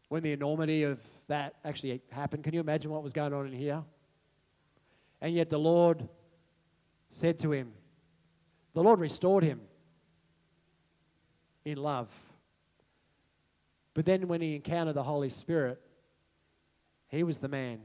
when 0.08 0.22
the 0.22 0.32
enormity 0.32 0.82
of 0.82 1.00
that 1.28 1.54
actually 1.64 2.00
happened. 2.10 2.42
Can 2.42 2.54
you 2.54 2.60
imagine 2.60 2.90
what 2.90 3.02
was 3.02 3.12
going 3.12 3.32
on 3.32 3.46
in 3.46 3.52
here? 3.52 3.84
And 5.20 5.34
yet 5.34 5.50
the 5.50 5.58
Lord 5.58 6.08
said 7.10 7.38
to 7.40 7.52
him, 7.52 7.72
the 8.74 8.82
Lord 8.82 9.00
restored 9.00 9.44
him 9.44 9.60
in 11.64 11.76
love. 11.78 12.08
But 13.94 14.06
then 14.06 14.28
when 14.28 14.40
he 14.40 14.54
encountered 14.54 14.94
the 14.94 15.02
Holy 15.02 15.28
Spirit, 15.28 15.80
he 17.08 17.22
was 17.22 17.38
the 17.38 17.48
man 17.48 17.80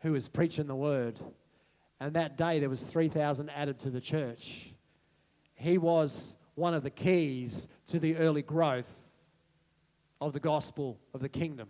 who 0.00 0.12
was 0.12 0.28
preaching 0.28 0.66
the 0.66 0.74
word. 0.74 1.18
And 2.00 2.14
that 2.14 2.36
day 2.36 2.58
there 2.58 2.68
was 2.68 2.82
3,000 2.82 3.50
added 3.50 3.78
to 3.80 3.90
the 3.90 4.00
church. 4.00 4.72
He 5.54 5.78
was 5.78 6.34
one 6.58 6.74
of 6.74 6.82
the 6.82 6.90
keys 6.90 7.68
to 7.86 7.98
the 7.98 8.16
early 8.16 8.42
growth 8.42 9.08
of 10.20 10.32
the 10.32 10.40
gospel 10.40 10.98
of 11.14 11.20
the 11.20 11.28
kingdom. 11.28 11.68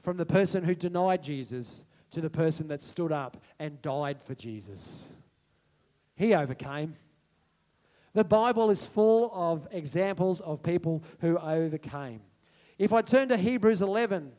From 0.00 0.16
the 0.16 0.26
person 0.26 0.64
who 0.64 0.74
denied 0.74 1.22
Jesus 1.22 1.84
to 2.10 2.20
the 2.20 2.28
person 2.28 2.68
that 2.68 2.82
stood 2.82 3.12
up 3.12 3.42
and 3.58 3.80
died 3.80 4.22
for 4.22 4.34
Jesus. 4.34 5.08
He 6.16 6.34
overcame. 6.34 6.96
The 8.12 8.24
Bible 8.24 8.70
is 8.70 8.86
full 8.86 9.30
of 9.32 9.66
examples 9.70 10.40
of 10.40 10.62
people 10.62 11.02
who 11.20 11.38
overcame. 11.38 12.20
If 12.78 12.92
I 12.92 13.02
turn 13.02 13.28
to 13.28 13.36
Hebrews 13.36 13.82
11, 13.82 14.32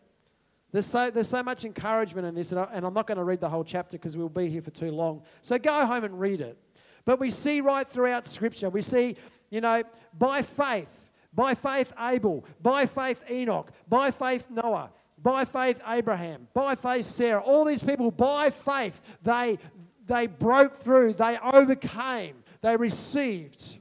there's 0.71 0.85
so, 0.85 1.09
there's 1.09 1.29
so 1.29 1.41
much 1.41 1.63
encouragement 1.63 2.27
in 2.27 2.35
this, 2.35 2.51
and, 2.51 2.59
I, 2.59 2.67
and 2.73 2.85
I'm 2.85 2.93
not 2.93 3.07
going 3.07 3.17
to 3.17 3.23
read 3.23 3.39
the 3.39 3.49
whole 3.49 3.63
chapter 3.63 3.97
because 3.97 4.17
we'll 4.17 4.29
be 4.29 4.49
here 4.49 4.61
for 4.61 4.71
too 4.71 4.91
long. 4.91 5.23
So 5.41 5.57
go 5.57 5.85
home 5.85 6.03
and 6.03 6.19
read 6.19 6.41
it. 6.41 6.57
But 7.05 7.19
we 7.19 7.31
see 7.31 7.61
right 7.61 7.87
throughout 7.87 8.27
Scripture, 8.27 8.69
we 8.69 8.81
see, 8.81 9.15
you 9.49 9.61
know, 9.61 9.83
by 10.17 10.41
faith, 10.41 11.05
by 11.35 11.53
faith, 11.53 11.91
Abel. 11.99 12.45
By 12.61 12.85
faith, 12.85 13.21
Enoch. 13.29 13.69
By 13.87 14.11
faith, 14.11 14.47
Noah. 14.49 14.89
By 15.21 15.43
faith, 15.43 15.81
Abraham. 15.85 16.47
By 16.53 16.75
faith, 16.75 17.05
Sarah. 17.05 17.41
All 17.41 17.65
these 17.65 17.83
people, 17.83 18.09
by 18.09 18.49
faith, 18.49 19.01
they, 19.21 19.59
they 20.05 20.27
broke 20.27 20.77
through, 20.77 21.13
they 21.13 21.37
overcame, 21.37 22.43
they 22.61 22.77
received. 22.77 23.79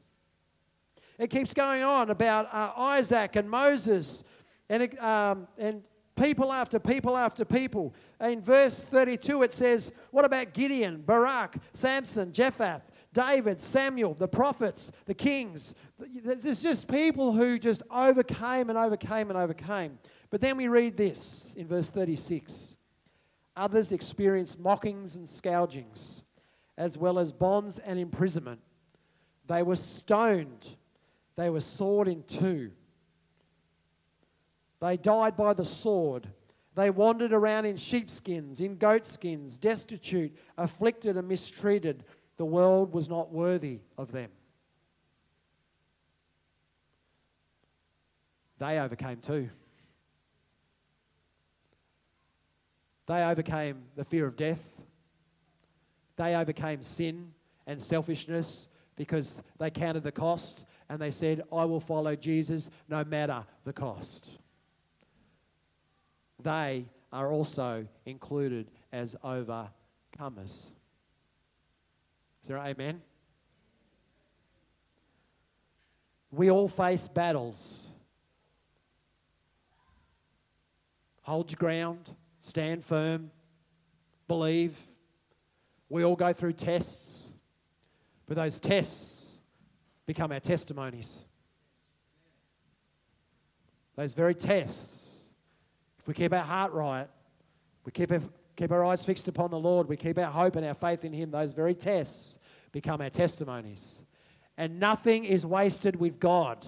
It 1.18 1.30
keeps 1.30 1.54
going 1.54 1.84
on 1.84 2.10
about 2.10 2.52
uh, 2.52 2.72
Isaac 2.76 3.37
and 3.37 3.48
Moses 3.48 4.24
and, 4.68 4.98
um, 4.98 5.46
and 5.56 5.82
people 6.16 6.52
after 6.52 6.80
people 6.80 7.16
after 7.16 7.44
people. 7.44 7.94
In 8.20 8.40
verse 8.40 8.82
32, 8.82 9.44
it 9.44 9.54
says, 9.54 9.92
What 10.10 10.24
about 10.24 10.54
Gideon, 10.54 11.02
Barak, 11.02 11.56
Samson, 11.72 12.32
Jephthah, 12.32 12.82
David, 13.14 13.62
Samuel, 13.62 14.12
the 14.12 14.29
prophets, 14.29 14.92
the 15.07 15.14
kings. 15.14 15.74
There's 15.98 16.61
just 16.61 16.88
people 16.88 17.33
who 17.33 17.59
just 17.59 17.83
overcame 17.90 18.68
and 18.68 18.77
overcame 18.77 19.31
and 19.31 19.38
overcame. 19.38 19.98
But 20.29 20.40
then 20.40 20.57
we 20.57 20.68
read 20.68 20.96
this 20.96 21.55
in 21.57 21.66
verse 21.66 21.88
36 21.88 22.77
Others 23.57 23.92
experienced 23.92 24.59
mockings 24.59 25.14
and 25.14 25.29
scourgings, 25.29 26.24
as 26.77 26.98
well 26.98 27.20
as 27.20 27.33
bonds 27.33 27.79
and 27.79 28.00
imprisonment. 28.00 28.61
They 29.46 29.62
were 29.62 29.77
stoned, 29.77 30.77
they 31.37 31.48
were 31.48 31.61
sawed 31.61 32.09
in 32.09 32.24
two. 32.24 32.72
They 34.81 34.96
died 34.96 35.37
by 35.37 35.55
the 35.55 35.64
sword. 35.64 36.29
They 36.74 36.90
wandered 36.90 37.33
around 37.33 37.66
in 37.66 37.77
sheepskins, 37.77 38.61
in 38.61 38.77
goatskins, 38.77 39.59
destitute, 39.59 40.37
afflicted, 40.59 41.16
and 41.16 41.29
mistreated. 41.29 42.05
The 42.37 42.44
world 42.44 42.92
was 42.92 43.09
not 43.09 43.33
worthy 43.33 43.81
of 43.97 44.12
them. 44.12 44.31
They 48.59 48.79
overcame 48.79 49.18
too. 49.18 49.51
They 53.07 53.23
overcame 53.23 53.83
the 53.97 54.05
fear 54.05 54.27
of 54.27 54.37
death. 54.37 54.73
They 56.16 56.35
overcame 56.35 56.83
sin 56.83 57.33
and 57.66 57.81
selfishness 57.81 58.68
because 58.97 59.42
they 59.59 59.70
counted 59.70 60.05
the 60.05 60.12
cost 60.12 60.64
and 60.88 61.01
they 61.01 61.11
said, 61.11 61.42
I 61.53 61.64
will 61.64 61.81
follow 61.81 62.16
Jesus 62.16 62.70
no 62.88 63.05
matter 63.05 63.44
the 63.64 63.73
cost. 63.73 64.38
They 66.42 66.87
are 67.12 67.33
also 67.33 67.87
included 68.07 68.70
as 68.92 69.16
overcomers. 69.25 70.73
Is 72.44 72.48
there 72.48 72.59
amen? 72.59 73.00
We 76.30 76.50
all 76.50 76.68
face 76.68 77.09
battles. 77.09 77.87
Hold 81.22 81.50
your 81.50 81.57
ground, 81.57 82.11
stand 82.42 82.85
firm, 82.85 83.30
believe. 84.28 84.78
We 85.88 86.04
all 86.04 86.16
go 86.16 86.35
through 86.35 86.52
tests, 86.52 87.30
but 88.26 88.37
those 88.37 88.59
tests 88.59 89.38
become 90.04 90.30
our 90.30 90.40
testimonies. 90.40 91.20
Those 93.96 94.12
very 94.12 94.35
tests, 94.35 95.22
if 95.98 96.07
we 96.07 96.12
keep 96.12 96.35
our 96.35 96.40
heart 96.40 96.74
right, 96.74 97.09
we 97.87 97.92
keep 97.92 98.12
keep 98.57 98.71
our 98.71 98.85
eyes 98.85 99.05
fixed 99.05 99.29
upon 99.29 99.51
the 99.51 99.59
Lord, 99.59 99.88
we 99.88 99.97
keep 99.97 100.19
our 100.19 100.31
hope 100.31 100.57
and 100.57 100.67
our 100.67 100.75
faith 100.75 101.05
in 101.05 101.12
Him, 101.12 101.31
those 101.31 101.53
very 101.53 101.75
tests 101.75 102.38
become 102.73 103.01
our 103.01 103.11
testimonies. 103.11 104.03
And 104.57 104.79
nothing 104.79 105.25
is 105.25 105.45
wasted 105.45 105.97
with 105.97 106.21
God. 106.21 106.64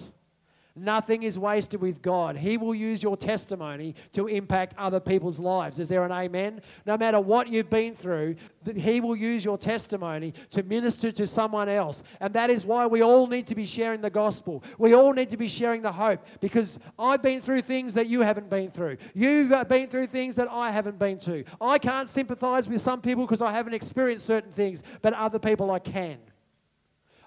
Nothing 0.77 1.23
is 1.23 1.39
wasted 1.39 1.81
with 1.81 2.01
God. 2.01 2.37
He 2.37 2.57
will 2.57 2.75
use 2.75 3.01
your 3.01 3.17
testimony 3.17 3.95
to 4.13 4.27
impact 4.27 4.75
other 4.77 4.99
people's 4.99 5.39
lives. 5.39 5.79
Is 5.79 5.89
there 5.89 6.05
an 6.05 6.11
amen? 6.11 6.61
No 6.85 6.97
matter 6.97 7.19
what 7.19 7.47
you've 7.47 7.69
been 7.69 7.95
through, 7.95 8.35
He 8.75 9.01
will 9.01 9.15
use 9.15 9.43
your 9.43 9.57
testimony 9.57 10.33
to 10.51 10.61
minister 10.61 11.11
to 11.11 11.25
someone 11.25 11.67
else. 11.67 12.03
And 12.19 12.33
that 12.33 12.49
is 12.49 12.65
why 12.65 12.85
we 12.85 13.01
all 13.01 13.25
need 13.25 13.47
to 13.47 13.55
be 13.55 13.65
sharing 13.65 14.01
the 14.01 14.09
gospel. 14.09 14.63
We 14.77 14.93
all 14.93 15.13
need 15.13 15.29
to 15.31 15.37
be 15.37 15.47
sharing 15.47 15.81
the 15.81 15.91
hope 15.91 16.25
because 16.39 16.77
I've 16.99 17.23
been 17.23 17.41
through 17.41 17.61
things 17.61 17.95
that 17.95 18.07
you 18.07 18.21
haven't 18.21 18.49
been 18.49 18.69
through. 18.69 18.97
You've 19.15 19.51
uh, 19.51 19.63
been 19.63 19.89
through 19.89 20.07
things 20.07 20.35
that 20.35 20.47
I 20.47 20.69
haven't 20.69 20.99
been 20.99 21.17
to. 21.19 21.43
I 21.59 21.79
can't 21.79 22.09
sympathize 22.09 22.67
with 22.67 22.81
some 22.81 23.01
people 23.01 23.25
because 23.25 23.41
I 23.41 23.51
haven't 23.51 23.73
experienced 23.73 24.27
certain 24.27 24.51
things, 24.51 24.83
but 25.01 25.13
other 25.13 25.39
people 25.39 25.71
I 25.71 25.79
can. 25.79 26.19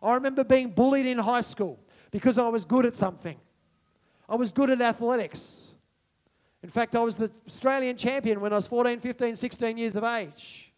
I 0.03 0.15
remember 0.15 0.45
being 0.45 0.71
bullied 0.71 1.07
in 1.07 1.19
high 1.19 1.43
school 1.43 1.79
because 2.11 2.39
I 2.39 2.49
was 2.49 2.65
good 2.65 2.87
at 2.87 2.97
something. 2.97 3.37
I 4.29 4.37
was 4.37 4.53
good 4.53 4.71
at 4.71 4.81
athletics. 4.81 5.73
In 6.63 6.69
fact, 6.69 6.95
I 6.95 7.01
was 7.01 7.17
the 7.17 7.31
Australian 7.47 7.97
champion 7.97 8.41
when 8.41 8.53
I 8.53 8.57
was 8.57 8.67
14, 8.67 9.01
15, 9.01 9.37
16 9.37 9.79
years 9.79 9.97
of 9.97 10.05
age. 10.05 10.73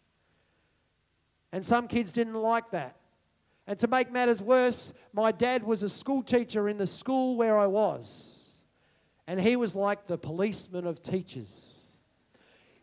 And 1.51 1.65
some 1.65 1.87
kids 1.87 2.11
didn't 2.11 2.35
like 2.35 2.71
that. 2.71 2.95
And 3.67 3.77
to 3.79 3.87
make 3.87 4.11
matters 4.11 4.41
worse, 4.41 4.93
my 5.13 5.31
dad 5.31 5.63
was 5.63 5.83
a 5.83 5.89
school 5.89 6.23
teacher 6.23 6.67
in 6.67 6.77
the 6.77 6.87
school 6.87 7.37
where 7.37 7.57
I 7.57 7.67
was. 7.67 8.57
And 9.27 9.39
he 9.39 9.55
was 9.55 9.75
like 9.75 10.07
the 10.07 10.17
policeman 10.17 10.85
of 10.85 11.01
teachers. 11.01 11.85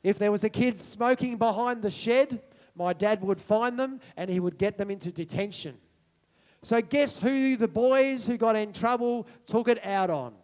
If 0.02 0.18
there 0.18 0.32
was 0.32 0.44
a 0.44 0.48
kid 0.48 0.80
smoking 0.80 1.36
behind 1.36 1.82
the 1.82 1.90
shed, 1.90 2.40
my 2.74 2.92
dad 2.92 3.22
would 3.22 3.40
find 3.40 3.78
them 3.78 4.00
and 4.16 4.30
he 4.30 4.40
would 4.40 4.56
get 4.56 4.78
them 4.78 4.90
into 4.90 5.12
detention. 5.12 5.76
So, 6.62 6.80
guess 6.82 7.18
who 7.18 7.56
the 7.56 7.68
boys 7.68 8.26
who 8.26 8.36
got 8.36 8.54
in 8.54 8.72
trouble 8.72 9.26
took 9.46 9.68
it 9.68 9.84
out 9.84 10.10
on? 10.10 10.34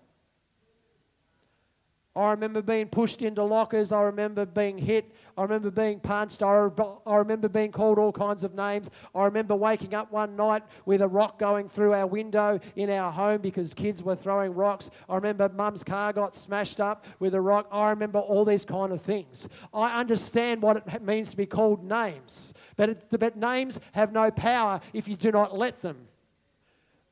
I 2.17 2.31
remember 2.31 2.63
being 2.63 2.89
pushed 2.89 3.21
into 3.21 3.45
lockers. 3.45 3.93
I 3.93 4.01
remember 4.03 4.47
being 4.47 4.79
hit. 4.79 5.15
I 5.37 5.43
remember 5.43 5.71
being 5.71 6.01
punched. 6.01 6.43
I, 6.43 6.69
I 7.07 7.17
remember 7.17 7.47
being 7.47 7.71
called 7.71 7.99
all 7.99 8.11
kinds 8.11 8.43
of 8.43 8.55
names. 8.55 8.91
I 9.15 9.27
remember 9.27 9.55
waking 9.55 9.93
up 9.93 10.11
one 10.11 10.35
night 10.35 10.63
with 10.87 11.03
a 11.03 11.09
rock 11.09 11.39
going 11.39 11.69
through 11.69 11.93
our 11.93 12.07
window 12.07 12.59
in 12.75 12.89
our 12.89 13.13
home 13.13 13.43
because 13.43 13.75
kids 13.75 14.03
were 14.03 14.17
throwing 14.17 14.55
rocks. 14.55 14.91
I 15.11 15.17
remember 15.17 15.51
mum's 15.51 15.85
car 15.85 16.15
got 16.15 16.35
smashed 16.35 16.81
up 16.81 17.05
with 17.19 17.35
a 17.35 17.41
rock. 17.41 17.69
I 17.71 17.91
remember 17.91 18.19
all 18.19 18.47
these 18.47 18.65
kind 18.65 18.93
of 18.93 19.03
things. 19.03 19.47
I 19.75 20.01
understand 20.01 20.63
what 20.63 20.79
it 20.79 21.03
means 21.03 21.29
to 21.31 21.37
be 21.37 21.47
called 21.47 21.85
names, 21.85 22.55
but, 22.77 22.89
it, 22.89 23.07
but 23.11 23.37
names 23.37 23.79
have 23.93 24.11
no 24.11 24.31
power 24.31 24.81
if 24.95 25.07
you 25.07 25.17
do 25.17 25.31
not 25.31 25.57
let 25.57 25.81
them. 25.83 26.09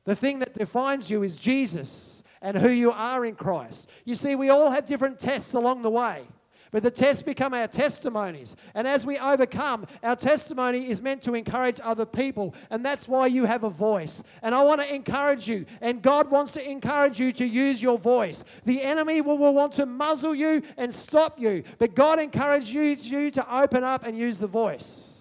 The 0.05 0.15
thing 0.15 0.39
that 0.39 0.55
defines 0.55 1.11
you 1.11 1.21
is 1.21 1.35
Jesus 1.35 2.23
and 2.45 2.55
who 2.55 2.69
you 2.69 2.91
are 2.91 3.25
in 3.25 3.33
Christ. 3.33 3.89
You 4.05 4.13
see, 4.13 4.35
we 4.35 4.49
all 4.49 4.69
have 4.69 4.85
different 4.85 5.17
tests 5.17 5.55
along 5.55 5.81
the 5.81 5.89
way. 5.89 6.27
But 6.71 6.83
the 6.83 6.91
tests 6.91 7.23
become 7.23 7.55
our 7.55 7.67
testimonies. 7.67 8.55
And 8.75 8.87
as 8.87 9.03
we 9.03 9.17
overcome, 9.17 9.87
our 10.03 10.15
testimony 10.15 10.87
is 10.87 11.01
meant 11.01 11.23
to 11.23 11.33
encourage 11.33 11.79
other 11.83 12.05
people. 12.05 12.53
And 12.69 12.85
that's 12.85 13.07
why 13.07 13.27
you 13.27 13.45
have 13.45 13.63
a 13.63 13.69
voice. 13.69 14.21
And 14.43 14.53
I 14.53 14.61
want 14.61 14.79
to 14.81 14.93
encourage 14.93 15.47
you. 15.47 15.65
And 15.81 16.03
God 16.03 16.29
wants 16.29 16.51
to 16.51 16.69
encourage 16.69 17.19
you 17.19 17.31
to 17.31 17.45
use 17.45 17.81
your 17.81 17.97
voice. 17.97 18.43
The 18.63 18.83
enemy 18.83 19.21
will, 19.21 19.39
will 19.39 19.53
want 19.55 19.73
to 19.73 19.87
muzzle 19.87 20.35
you 20.35 20.61
and 20.77 20.93
stop 20.93 21.39
you. 21.39 21.63
But 21.79 21.95
God 21.95 22.19
encourages 22.19 23.09
you 23.09 23.31
to 23.31 23.57
open 23.57 23.83
up 23.83 24.03
and 24.03 24.15
use 24.15 24.37
the 24.37 24.45
voice. 24.45 25.14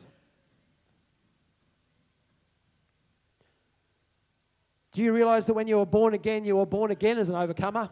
Do 4.94 5.02
you 5.02 5.12
realize 5.12 5.44
that 5.46 5.54
when 5.54 5.66
you 5.66 5.78
were 5.78 5.86
born 5.86 6.14
again, 6.14 6.44
you 6.44 6.54
were 6.54 6.66
born 6.66 6.92
again 6.92 7.18
as 7.18 7.28
an 7.28 7.34
overcomer? 7.34 7.90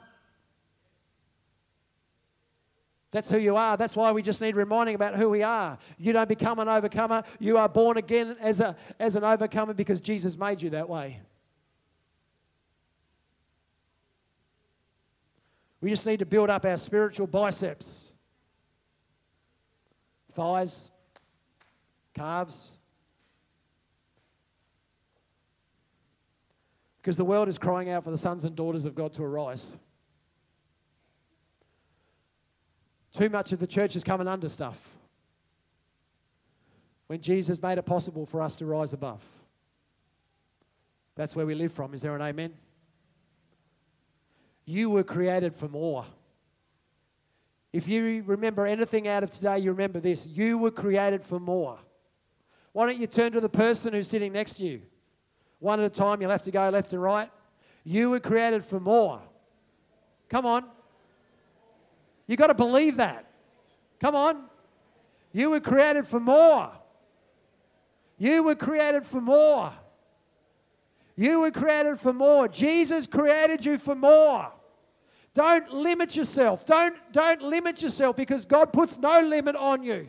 That's 3.10 3.28
who 3.28 3.38
you 3.38 3.56
are. 3.56 3.76
That's 3.76 3.96
why 3.96 4.12
we 4.12 4.22
just 4.22 4.40
need 4.40 4.54
reminding 4.54 4.94
about 4.94 5.16
who 5.16 5.28
we 5.28 5.42
are. 5.42 5.78
You 5.98 6.12
don't 6.12 6.28
become 6.28 6.60
an 6.60 6.68
overcomer. 6.68 7.24
You 7.40 7.58
are 7.58 7.68
born 7.68 7.96
again 7.96 8.36
as, 8.40 8.60
a, 8.60 8.76
as 9.00 9.16
an 9.16 9.24
overcomer 9.24 9.74
because 9.74 10.00
Jesus 10.00 10.38
made 10.38 10.62
you 10.62 10.70
that 10.70 10.88
way. 10.88 11.20
We 15.80 15.90
just 15.90 16.06
need 16.06 16.20
to 16.20 16.26
build 16.26 16.50
up 16.50 16.64
our 16.64 16.76
spiritual 16.76 17.26
biceps, 17.26 18.14
thighs, 20.32 20.88
calves. 22.14 22.70
Because 27.02 27.16
the 27.16 27.24
world 27.24 27.48
is 27.48 27.58
crying 27.58 27.90
out 27.90 28.04
for 28.04 28.12
the 28.12 28.16
sons 28.16 28.44
and 28.44 28.54
daughters 28.54 28.84
of 28.84 28.94
God 28.94 29.12
to 29.14 29.24
arise. 29.24 29.76
Too 33.12 33.28
much 33.28 33.52
of 33.52 33.58
the 33.58 33.66
church 33.66 33.96
is 33.96 34.04
coming 34.04 34.28
under 34.28 34.48
stuff. 34.48 34.78
When 37.08 37.20
Jesus 37.20 37.60
made 37.60 37.76
it 37.76 37.82
possible 37.82 38.24
for 38.24 38.40
us 38.40 38.54
to 38.56 38.66
rise 38.66 38.92
above. 38.92 39.20
That's 41.16 41.34
where 41.34 41.44
we 41.44 41.56
live 41.56 41.72
from. 41.72 41.92
Is 41.92 42.02
there 42.02 42.14
an 42.14 42.22
amen? 42.22 42.54
You 44.64 44.88
were 44.88 45.02
created 45.02 45.56
for 45.56 45.68
more. 45.68 46.06
If 47.72 47.88
you 47.88 48.22
remember 48.26 48.64
anything 48.64 49.08
out 49.08 49.24
of 49.24 49.30
today, 49.30 49.58
you 49.58 49.72
remember 49.72 49.98
this. 49.98 50.24
You 50.24 50.56
were 50.56 50.70
created 50.70 51.24
for 51.24 51.40
more. 51.40 51.78
Why 52.72 52.86
don't 52.86 53.00
you 53.00 53.08
turn 53.08 53.32
to 53.32 53.40
the 53.40 53.48
person 53.48 53.92
who's 53.92 54.08
sitting 54.08 54.32
next 54.32 54.54
to 54.54 54.62
you? 54.62 54.82
One 55.62 55.78
at 55.78 55.86
a 55.86 55.94
time, 55.94 56.20
you'll 56.20 56.32
have 56.32 56.42
to 56.42 56.50
go 56.50 56.68
left 56.70 56.92
and 56.92 57.00
right. 57.00 57.30
You 57.84 58.10
were 58.10 58.18
created 58.18 58.64
for 58.64 58.80
more. 58.80 59.20
Come 60.28 60.44
on. 60.44 60.64
You 62.26 62.36
got 62.36 62.48
to 62.48 62.54
believe 62.54 62.96
that. 62.96 63.30
Come 64.00 64.16
on. 64.16 64.42
You 65.32 65.50
were 65.50 65.60
created 65.60 66.04
for 66.04 66.18
more. 66.18 66.72
You 68.18 68.42
were 68.42 68.56
created 68.56 69.06
for 69.06 69.20
more. 69.20 69.72
You 71.14 71.38
were 71.38 71.52
created 71.52 72.00
for 72.00 72.12
more. 72.12 72.48
Jesus 72.48 73.06
created 73.06 73.64
you 73.64 73.78
for 73.78 73.94
more. 73.94 74.50
Don't 75.32 75.72
limit 75.72 76.16
yourself. 76.16 76.66
Don't, 76.66 76.96
don't 77.12 77.40
limit 77.40 77.80
yourself 77.80 78.16
because 78.16 78.44
God 78.44 78.72
puts 78.72 78.98
no 78.98 79.20
limit 79.20 79.54
on 79.54 79.84
you. 79.84 80.08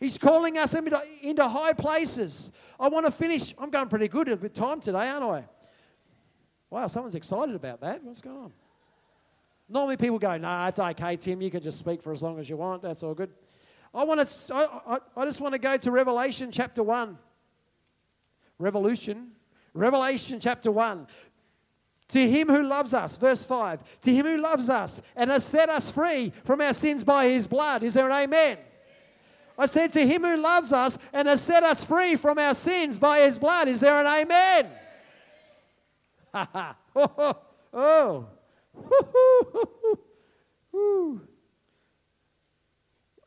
He's 0.00 0.16
calling 0.16 0.56
us 0.56 0.74
into, 0.74 1.00
into 1.20 1.46
high 1.46 1.74
places. 1.74 2.50
I 2.80 2.88
want 2.88 3.04
to 3.04 3.12
finish. 3.12 3.54
I'm 3.58 3.68
going 3.68 3.88
pretty 3.88 4.08
good 4.08 4.28
with 4.40 4.54
time 4.54 4.80
today, 4.80 5.08
aren't 5.10 5.24
I? 5.24 5.44
Wow, 6.70 6.86
someone's 6.86 7.14
excited 7.14 7.54
about 7.54 7.82
that. 7.82 8.02
What's 8.02 8.22
going 8.22 8.38
on? 8.38 8.52
Normally 9.68 9.98
people 9.98 10.18
go, 10.18 10.36
nah, 10.38 10.68
it's 10.68 10.78
okay, 10.78 11.16
Tim. 11.16 11.42
You 11.42 11.50
can 11.50 11.62
just 11.62 11.78
speak 11.78 12.02
for 12.02 12.12
as 12.12 12.22
long 12.22 12.40
as 12.40 12.48
you 12.48 12.56
want. 12.56 12.82
That's 12.82 13.02
all 13.02 13.12
good. 13.12 13.30
I, 13.94 14.04
want 14.04 14.26
to, 14.26 14.54
I, 14.54 14.94
I, 14.94 14.98
I 15.18 15.24
just 15.26 15.40
want 15.40 15.52
to 15.52 15.58
go 15.58 15.76
to 15.76 15.90
Revelation 15.90 16.50
chapter 16.50 16.82
1. 16.82 17.18
Revolution. 18.58 19.32
Revelation 19.74 20.40
chapter 20.40 20.70
1. 20.70 21.06
To 22.08 22.28
him 22.28 22.48
who 22.48 22.62
loves 22.62 22.94
us, 22.94 23.16
verse 23.18 23.44
5, 23.44 24.00
to 24.00 24.12
him 24.12 24.26
who 24.26 24.38
loves 24.38 24.68
us 24.68 25.00
and 25.14 25.30
has 25.30 25.44
set 25.44 25.68
us 25.68 25.92
free 25.92 26.32
from 26.44 26.60
our 26.60 26.72
sins 26.72 27.04
by 27.04 27.28
his 27.28 27.46
blood. 27.46 27.82
Is 27.84 27.94
there 27.94 28.06
an 28.06 28.12
amen? 28.12 28.58
I 29.60 29.66
said, 29.66 29.92
To 29.92 30.06
him 30.06 30.22
who 30.22 30.38
loves 30.38 30.72
us 30.72 30.96
and 31.12 31.28
has 31.28 31.42
set 31.42 31.62
us 31.62 31.84
free 31.84 32.16
from 32.16 32.38
our 32.38 32.54
sins 32.54 32.98
by 32.98 33.20
his 33.20 33.38
blood. 33.38 33.68
Is 33.68 33.80
there 33.80 34.00
an 34.00 34.06
amen? 34.06 34.68
Ha 36.32 36.76
oh, 36.96 37.36
oh. 37.74 38.26
oh. 40.74 41.20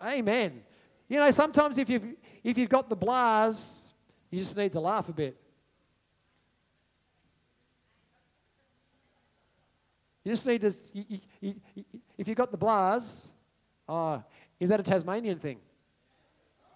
Amen. 0.03 0.63
You 1.07 1.19
know, 1.19 1.31
sometimes 1.31 1.77
if 1.77 1.89
you've, 1.89 2.03
if 2.43 2.57
you've 2.57 2.69
got 2.69 2.89
the 2.89 2.97
blahs, 2.97 3.81
you 4.31 4.39
just 4.39 4.57
need 4.57 4.71
to 4.71 4.79
laugh 4.79 5.07
a 5.09 5.13
bit. 5.13 5.37
You 10.23 10.31
just 10.31 10.47
need 10.47 10.61
to, 10.61 10.73
you, 10.93 11.19
you, 11.39 11.55
you, 11.75 11.85
if 12.17 12.27
you've 12.27 12.37
got 12.37 12.51
the 12.51 12.57
blahs, 12.57 13.27
oh, 13.87 14.23
is 14.59 14.69
that 14.69 14.79
a 14.79 14.83
Tasmanian 14.83 15.37
thing? 15.37 15.59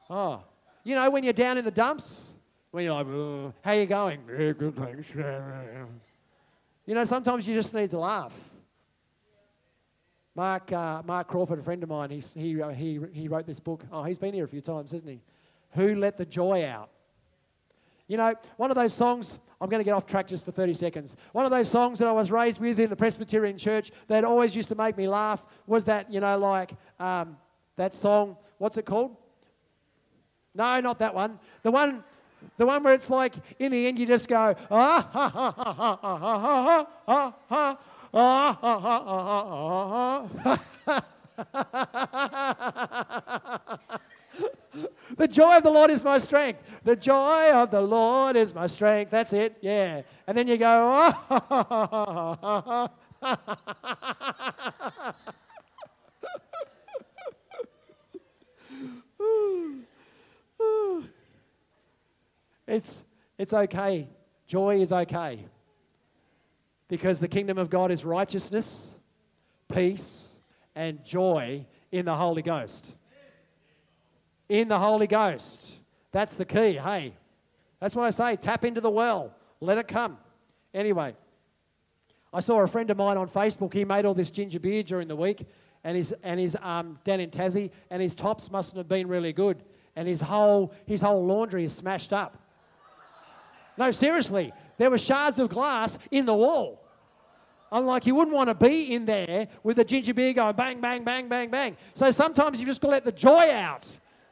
Oh, 0.10 0.43
you 0.84 0.96
know, 0.96 1.10
when 1.10 1.24
you're 1.24 1.34
down 1.34 1.58
in 1.58 1.65
the 1.65 1.72
dumps, 1.72 2.34
when 2.72 2.86
you're 2.86 2.93
like, 2.93 3.08
oh, 3.08 3.54
how 3.62 3.74
you 3.74 3.86
going? 3.86 4.22
Yeah, 4.30 4.52
good, 4.54 4.76
thanks. 4.76 5.08
You 6.86 6.96
know, 6.96 7.04
sometimes 7.04 7.46
you 7.48 7.56
just 7.56 7.74
need 7.74 7.89
to 7.91 8.00
laugh. 8.00 8.34
Mark, 10.34 10.72
uh, 10.72 11.02
Mark 11.04 11.28
Crawford, 11.28 11.60
a 11.60 11.63
friend 11.63 11.82
of 11.84 11.89
mine, 11.89 12.12
he's, 12.12 12.32
he, 12.34 12.62
uh, 12.62 12.70
he, 12.70 13.00
he 13.12 13.28
wrote 13.28 13.46
this 13.46 13.60
book. 13.60 13.84
Oh, 13.91 14.04
he's 14.04 14.17
been 14.17 14.34
here 14.34 14.46
a 14.46 14.48
few 14.48 14.62
times, 14.62 14.91
hasn't 14.91 15.10
he? 15.10 15.20
Who 15.72 15.96
Let 15.96 16.17
the 16.17 16.26
Joy 16.26 16.63
Out. 16.63 16.89
You 18.08 18.15
know, 18.15 18.36
one 18.56 18.72
of 18.72 18.76
those 18.76 18.93
songs, 18.93 19.39
I'm 19.60 19.67
going 19.67 19.82
to 19.82 19.84
get 19.84 19.91
off 19.91 20.06
track 20.06 20.28
just 20.28 20.46
for 20.46 20.52
30 20.52 20.76
seconds. 20.76 21.17
One 21.34 21.43
of 21.43 21.52
those 21.52 21.67
songs 21.67 22.00
that 22.00 22.08
I 22.08 22.13
was 22.13 22.32
raised 22.32 22.62
with 22.62 22.80
in 22.80 22.89
the 22.89 22.96
Presbyterian 22.96 23.58
church 23.58 23.91
that 24.08 24.24
always 24.24 24.56
used 24.56 24.70
to 24.70 24.76
make 24.76 24.96
me 24.96 25.08
laugh 25.10 25.46
was 25.65 25.86
that, 25.86 26.10
you 26.10 26.22
know, 26.22 26.38
like 26.38 26.72
um, 27.00 27.36
that 27.76 27.93
song, 27.93 28.38
what's 28.60 28.78
it 28.78 28.86
called? 28.86 29.17
No, 30.58 30.82
not 30.82 30.98
that 31.00 31.13
one. 31.13 31.39
The 31.62 31.70
one, 31.70 32.04
the 32.58 32.65
one 32.65 32.84
where 32.84 32.96
it's 32.96 33.12
like, 33.12 33.36
in 33.60 33.72
the 33.72 33.86
end, 33.88 34.00
you 34.00 34.08
just 34.08 34.28
go, 34.28 34.56
ah, 34.72 35.10
ha, 35.13 35.30
ha, 35.30 35.52
ha, 35.52 35.63
ha, 35.72 35.98
ha, 35.98 36.17
ha, 36.17 36.86
ha, 37.06 37.34
ha, 37.48 37.78
ah, 38.13 38.58
ha, 38.60 38.80
ha, 38.80 39.00
ha, 39.00 39.38
ha, 39.86 40.58
ha. 40.86 41.00
the 45.17 45.28
joy 45.28 45.58
of 45.58 45.63
the 45.63 45.70
Lord 45.70 45.91
is 45.91 46.04
my 46.04 46.17
strength. 46.17 46.63
The 46.84 46.96
joy 46.96 47.52
of 47.52 47.70
the 47.70 47.82
Lord 47.82 48.36
is 48.36 48.56
my 48.56 48.65
strength. 48.65 49.12
That's 49.12 49.34
it. 49.34 49.58
Yeah. 49.62 50.02
And 50.26 50.36
then 50.36 50.48
you 50.48 50.58
go, 50.58 51.13
oh. 51.22 52.89
It's, 62.67 63.03
it's 63.38 63.53
okay. 63.53 64.10
Joy 64.45 64.82
is 64.82 64.91
okay. 64.91 65.45
Because 66.88 67.19
the 67.19 67.27
kingdom 67.27 67.58
of 67.58 67.69
God 67.69 67.91
is 67.91 68.06
righteousness, 68.06 68.95
peace, 69.71 70.39
and 70.75 71.03
joy 71.03 71.65
in 71.91 72.06
the 72.06 72.15
Holy 72.15 72.41
Ghost. 72.41 72.86
In 74.47 74.67
the 74.67 74.80
Holy 74.80 75.08
Ghost. 75.08 75.75
That's 76.12 76.36
the 76.36 76.45
key. 76.45 76.73
Hey, 76.73 77.13
that's 77.80 77.95
why 77.95 78.08
I 78.08 78.10
say 78.12 78.36
tap 78.36 78.63
into 78.63 78.82
the 78.82 78.89
well, 78.89 79.34
let 79.60 79.77
it 79.77 79.88
come. 79.88 80.17
Anyway, 80.73 81.15
I 82.34 82.39
saw 82.39 82.62
a 82.62 82.67
friend 82.67 82.89
of 82.89 82.97
mine 82.97 83.17
on 83.17 83.27
Facebook. 83.27 83.73
He 83.73 83.86
made 83.86 84.06
all 84.06 84.13
this 84.13 84.32
ginger 84.32 84.60
beer 84.60 84.84
during 84.84 85.08
the 85.08 85.15
week, 85.15 85.45
and 85.84 85.97
his 85.97 86.13
and 86.23 86.39
his 86.39 86.58
um, 86.62 86.99
down 87.03 87.19
in 87.19 87.30
Tassie, 87.30 87.71
and 87.89 88.01
his 88.01 88.15
tops 88.15 88.49
mustn't 88.51 88.77
have 88.77 88.88
been 88.88 89.08
really 89.08 89.34
good, 89.34 89.63
and 89.95 90.08
his 90.08 90.21
whole 90.21 90.73
his 90.86 91.01
whole 91.01 91.25
laundry 91.25 91.65
is 91.65 91.73
smashed 91.73 92.13
up. 92.13 92.46
No, 93.78 93.92
seriously, 93.92 94.52
there 94.78 94.90
were 94.90 94.98
shards 94.98 95.40
of 95.40 95.50
glass 95.50 95.98
in 96.12 96.26
the 96.26 96.34
wall. 96.34 96.84
I'm 97.72 97.86
like, 97.86 98.06
you 98.06 98.16
wouldn't 98.16 98.36
want 98.36 98.48
to 98.50 98.56
be 98.56 98.94
in 98.94 99.06
there 99.06 99.48
with 99.63 99.78
a 99.80 99.84
ginger 99.84 100.13
beer 100.13 100.34
going 100.34 100.56
bang, 100.56 100.80
bang, 100.80 101.04
bang, 101.04 101.28
bang, 101.28 101.50
bang. 101.50 101.78
So 101.94 102.10
sometimes 102.12 102.60
you 102.60 102.66
just 102.66 102.80
got 102.80 102.88
to 102.88 102.92
let 102.94 103.06
the 103.06 103.12
joy 103.12 103.52
out. 103.52 103.86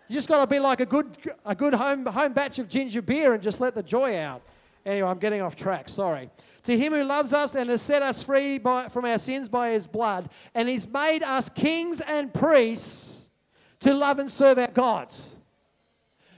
You 0.08 0.16
just 0.16 0.30
got 0.30 0.40
to 0.40 0.48
be 0.48 0.60
like 0.60 0.80
a 0.80 0.86
good, 0.86 1.18
a 1.46 1.56
good 1.56 1.74
home, 1.74 2.06
home 2.06 2.34
batch 2.34 2.60
of 2.60 2.70
ginger 2.70 3.02
beer 3.02 3.34
and 3.34 3.44
just 3.44 3.60
let 3.60 3.76
the 3.76 3.84
joy 3.84 4.18
out. 4.18 4.42
Anyway, 4.86 5.10
I'm 5.10 5.18
getting 5.18 5.42
off 5.42 5.56
track. 5.56 5.90
Sorry. 5.90 6.30
To 6.64 6.78
him 6.78 6.94
who 6.94 7.04
loves 7.04 7.34
us 7.34 7.56
and 7.56 7.70
has 7.70 7.82
set 7.82 8.02
us 8.02 8.24
free 8.24 8.58
by, 8.58 8.88
from 8.88 9.06
our 9.06 9.18
sins 9.18 9.50
by 9.50 9.72
his 9.72 9.88
blood, 9.88 10.30
and 10.54 10.70
he's 10.70 10.88
made 10.88 11.24
us 11.24 11.50
kings 11.50 12.02
and 12.02 12.34
priests 12.34 13.28
to 13.82 13.94
love 13.94 14.20
and 14.20 14.30
serve 14.30 14.60
our 14.60 14.68
gods. 14.68 15.36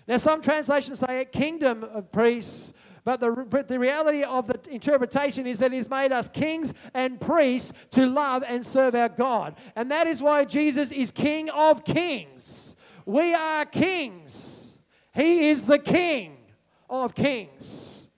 Now, 0.07 0.17
some 0.17 0.41
translations 0.41 0.99
say 0.99 1.19
a 1.19 1.25
kingdom 1.25 1.83
of 1.83 2.11
priests 2.11 2.73
but 3.07 3.21
the, 3.21 3.31
but 3.31 3.69
the 3.69 3.79
reality 3.79 4.21
of 4.21 4.47
the 4.47 4.59
interpretation 4.69 5.47
is 5.47 5.59
that 5.59 5.71
He's 5.71 5.89
made 5.89 6.11
us 6.11 6.27
kings 6.27 6.73
and 6.93 7.21
priests 7.21 7.71
to 7.91 8.05
love 8.05 8.43
and 8.45 8.65
serve 8.65 8.95
our 8.95 9.07
God. 9.07 9.55
And 9.77 9.89
that 9.91 10.07
is 10.07 10.21
why 10.21 10.43
Jesus 10.43 10.91
is 10.91 11.13
King 11.13 11.49
of 11.51 11.85
kings. 11.85 12.75
We 13.05 13.33
are 13.33 13.63
kings. 13.63 14.75
He 15.13 15.47
is 15.47 15.63
the 15.63 15.79
King 15.79 16.35
of 16.89 17.15
kings. 17.15 18.09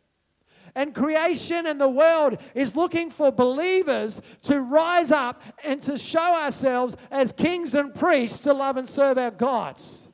And 0.73 0.95
creation 0.95 1.67
and 1.67 1.79
the 1.79 1.87
world 1.87 2.41
is 2.55 2.75
looking 2.75 3.11
for 3.11 3.31
believers 3.31 4.23
to 4.45 4.59
rise 4.59 5.11
up 5.11 5.43
and 5.63 5.83
to 5.83 5.99
show 5.99 6.33
ourselves 6.33 6.97
as 7.11 7.31
kings 7.31 7.75
and 7.75 7.93
priests 7.93 8.39
to 8.39 8.53
love 8.53 8.75
and 8.75 8.89
serve 8.89 9.19
our 9.19 9.29
gods. 9.29 10.08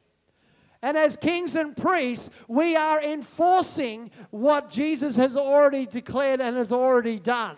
And 0.86 0.95
as 0.95 1.17
kings 1.17 1.56
and 1.56 1.76
priests, 1.76 2.30
we 2.48 2.76
are 2.76 3.02
enforcing 3.02 4.12
what 4.30 4.69
Jesus 4.69 5.15
has 5.15 5.36
already 5.36 5.88
declared 5.88 6.39
and 6.39 6.56
has 6.58 6.71
already 6.71 7.17
done. 7.17 7.58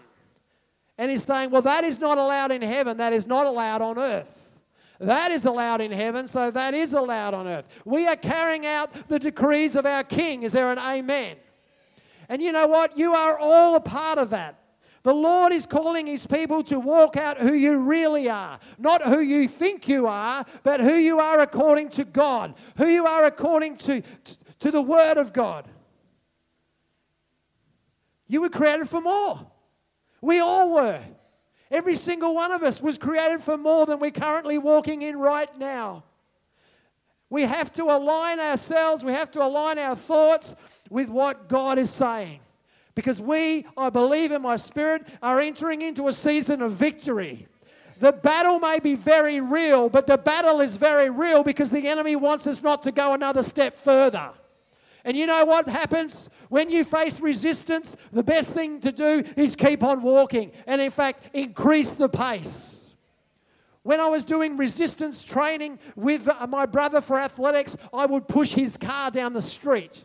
And 0.98 1.12
he's 1.12 1.24
saying, 1.24 1.52
well, 1.52 1.62
that 1.64 1.84
is 1.84 2.00
not 2.00 2.18
allowed 2.18 2.54
in 2.54 2.62
heaven, 2.62 2.96
that 2.98 3.12
is 3.12 3.28
not 3.28 3.46
allowed 3.46 3.82
on 3.82 4.00
earth. 4.00 4.56
That 5.02 5.32
is 5.32 5.44
allowed 5.44 5.82
in 5.82 5.92
heaven, 5.92 6.30
so 6.30 6.50
that 6.52 6.74
is 6.74 6.94
allowed 6.94 7.34
on 7.34 7.50
earth. 7.50 7.66
We 7.84 8.08
are 8.08 8.16
carrying 8.16 8.66
out 8.66 9.10
the 9.10 9.20
decrees 9.20 9.76
of 9.76 9.86
our 9.86 10.06
King. 10.06 10.44
Is 10.44 10.54
there 10.54 10.72
an 10.72 10.80
amen? 10.80 11.36
And 12.30 12.42
you 12.42 12.54
know 12.54 12.68
what? 12.68 12.98
You 12.98 13.14
are 13.14 13.38
all 13.38 13.76
a 13.76 13.82
part 13.82 14.20
of 14.20 14.30
that. 14.30 14.58
The 15.08 15.14
Lord 15.14 15.54
is 15.54 15.66
calling 15.66 16.06
His 16.06 16.28
people 16.28 16.66
to 16.66 16.82
walk 16.82 17.16
out 17.16 17.38
who 17.38 17.54
you 17.54 17.78
really 17.78 18.28
are. 18.28 18.60
Not 18.78 19.02
who 19.02 19.22
you 19.22 19.48
think 19.48 19.88
you 19.88 20.06
are, 20.06 20.44
but 20.64 20.82
who 20.82 20.96
you 20.96 21.22
are 21.22 21.40
according 21.40 21.92
to 21.92 22.04
God, 22.04 22.56
who 22.76 22.88
you 22.88 23.06
are 23.06 23.24
according 23.24 23.78
to, 23.78 24.04
to 24.60 24.70
the 24.70 24.82
Word 24.82 25.18
of 25.18 25.32
God. 25.32 25.66
You 28.28 28.42
were 28.42 28.50
created 28.50 28.90
for 28.90 29.00
more. 29.00 29.50
We 30.20 30.42
all 30.42 30.74
were. 30.74 31.02
Every 31.72 31.96
single 31.96 32.36
one 32.36 32.52
of 32.52 32.62
us 32.62 32.82
was 32.82 32.98
created 32.98 33.42
for 33.42 33.56
more 33.56 33.86
than 33.86 34.02
we're 34.02 34.12
currently 34.12 34.58
walking 34.58 35.04
in 35.04 35.18
right 35.18 35.58
now. 35.58 36.04
We 37.30 37.44
have 37.44 37.72
to 37.76 37.84
align 37.86 38.42
ourselves, 38.42 39.06
we 39.06 39.14
have 39.14 39.32
to 39.32 39.42
align 39.42 39.80
our 39.80 39.96
thoughts 39.96 40.54
with 40.90 41.08
what 41.08 41.48
God 41.48 41.80
is 41.80 41.92
saying. 41.92 42.42
Because 42.98 43.22
we, 43.22 43.64
I 43.78 43.92
believe 43.92 44.32
in 44.32 44.42
my 44.42 44.56
spirit, 44.56 45.06
are 45.22 45.40
entering 45.40 45.84
into 45.84 46.08
a 46.08 46.14
season 46.14 46.64
of 46.64 46.72
victory. 46.72 47.46
The 48.00 48.12
battle 48.12 48.58
may 48.58 48.80
be 48.80 48.96
very 48.96 49.40
real, 49.40 49.88
but 49.88 50.08
the 50.08 50.18
battle 50.18 50.62
is 50.62 50.78
very 50.78 51.12
real 51.12 51.44
because 51.44 51.70
the 51.70 51.88
enemy 51.88 52.16
wants 52.16 52.48
us 52.48 52.64
not 52.64 52.82
to 52.84 52.92
go 52.92 53.14
another 53.14 53.44
step 53.44 53.78
further. 53.78 54.32
And 55.06 55.16
you 55.16 55.28
know 55.28 55.46
what 55.46 55.70
happens? 55.70 56.32
When 56.50 56.72
you 56.72 56.84
face 56.84 57.20
resistance, 57.20 57.96
the 58.12 58.24
best 58.24 58.54
thing 58.54 58.80
to 58.80 58.92
do 58.92 59.24
is 59.36 59.56
keep 59.56 59.84
on 59.84 60.02
walking 60.02 60.52
and, 60.66 60.82
in 60.82 60.90
fact, 60.90 61.36
increase 61.36 61.92
the 61.92 62.10
pace. 62.10 62.88
When 63.84 64.00
I 64.00 64.08
was 64.08 64.26
doing 64.26 64.58
resistance 64.58 65.24
training 65.24 65.78
with 65.96 66.28
uh, 66.28 66.48
my 66.48 66.66
brother 66.66 67.02
for 67.02 67.20
athletics, 67.20 67.78
I 67.94 68.08
would 68.08 68.28
push 68.28 68.54
his 68.54 68.76
car 68.76 69.12
down 69.12 69.34
the 69.34 69.42
street. 69.44 70.04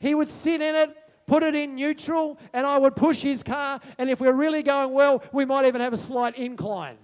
He 0.00 0.14
would 0.14 0.30
sit 0.30 0.62
in 0.62 0.74
it 0.74 1.03
put 1.26 1.42
it 1.42 1.54
in 1.54 1.74
neutral, 1.74 2.38
and 2.52 2.66
I 2.66 2.78
would 2.78 2.96
push 2.96 3.22
his 3.22 3.42
car. 3.42 3.80
And 3.98 4.10
if 4.10 4.20
we're 4.20 4.32
really 4.32 4.62
going 4.62 4.92
well, 4.92 5.22
we 5.32 5.44
might 5.44 5.66
even 5.66 5.80
have 5.80 5.92
a 5.92 5.98
slight 5.98 6.36
incline. 6.36 6.98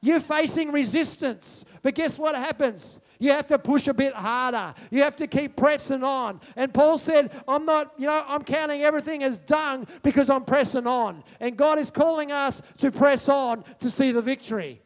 You're 0.00 0.20
facing 0.20 0.70
resistance, 0.70 1.64
but 1.80 1.94
guess 1.94 2.18
what 2.18 2.34
happens? 2.34 3.00
You 3.18 3.30
have 3.30 3.46
to 3.46 3.58
push 3.58 3.88
a 3.88 3.94
bit 3.94 4.12
harder. 4.12 4.74
You 4.90 5.02
have 5.02 5.16
to 5.16 5.26
keep 5.26 5.56
pressing 5.56 6.02
on. 6.02 6.40
And 6.56 6.74
Paul 6.74 6.98
said, 6.98 7.32
I'm 7.48 7.64
not, 7.64 7.94
you 7.96 8.06
know, 8.06 8.22
I'm 8.26 8.44
counting 8.44 8.82
everything 8.82 9.22
as 9.22 9.38
dung 9.38 9.86
because 10.02 10.28
I'm 10.28 10.44
pressing 10.44 10.86
on. 10.86 11.24
And 11.40 11.56
God 11.56 11.78
is 11.78 11.90
calling 11.90 12.32
us 12.32 12.60
to 12.78 12.90
press 12.90 13.30
on 13.30 13.64
to 13.78 13.90
see 13.90 14.12
the 14.12 14.20
victory. 14.20 14.82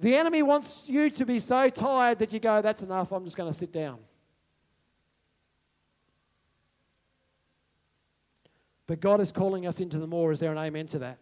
The 0.00 0.14
enemy 0.14 0.42
wants 0.42 0.82
you 0.86 1.08
to 1.10 1.24
be 1.24 1.38
so 1.38 1.70
tired 1.70 2.18
that 2.18 2.32
you 2.32 2.38
go, 2.38 2.60
that's 2.60 2.82
enough, 2.82 3.10
I'm 3.10 3.24
just 3.24 3.38
going 3.38 3.50
to 3.50 3.58
sit 3.58 3.72
down. 3.72 3.98
But 8.88 9.00
God 9.00 9.20
is 9.20 9.30
calling 9.30 9.66
us 9.66 9.78
into 9.78 9.98
the 9.98 10.08
more. 10.08 10.32
Is 10.32 10.40
there 10.40 10.50
an 10.50 10.58
amen 10.58 10.86
to 10.88 10.98
that? 11.00 11.18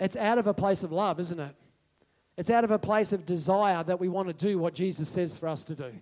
It's 0.00 0.16
out 0.16 0.38
of 0.38 0.46
a 0.46 0.54
place 0.54 0.82
of 0.82 0.90
love, 0.90 1.20
isn't 1.20 1.38
it? 1.38 1.54
It's 2.36 2.50
out 2.50 2.64
of 2.64 2.70
a 2.70 2.78
place 2.78 3.12
of 3.12 3.24
desire 3.24 3.84
that 3.84 4.00
we 4.00 4.08
want 4.08 4.28
to 4.28 4.34
do 4.34 4.58
what 4.58 4.74
Jesus 4.74 5.08
says 5.08 5.38
for 5.38 5.48
us 5.48 5.64
to 5.64 5.74
do. 5.74 5.92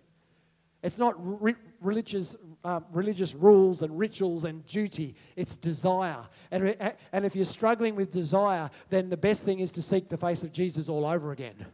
It's 0.83 0.99
not 0.99 1.15
re- 1.43 1.55
religious, 1.81 2.37
uh, 2.65 2.81
religious 2.93 3.35
rules 3.35 3.83
and 3.83 3.99
rituals 3.99 4.45
and 4.45 4.65
duty. 4.67 5.17
It's 5.35 5.57
desire. 5.57 6.29
And, 6.51 6.77
and 7.13 7.25
if 7.25 7.35
you're 7.35 7.45
struggling 7.45 7.97
with 7.97 8.11
desire, 8.11 8.71
then 8.91 9.11
the 9.11 9.17
best 9.17 9.45
thing 9.45 9.61
is 9.61 9.73
to 9.73 9.83
seek 9.83 10.09
the 10.09 10.17
face 10.17 10.43
of 10.43 10.53
Jesus 10.53 10.89
all 10.89 11.07
over 11.07 11.33
again. 11.33 11.67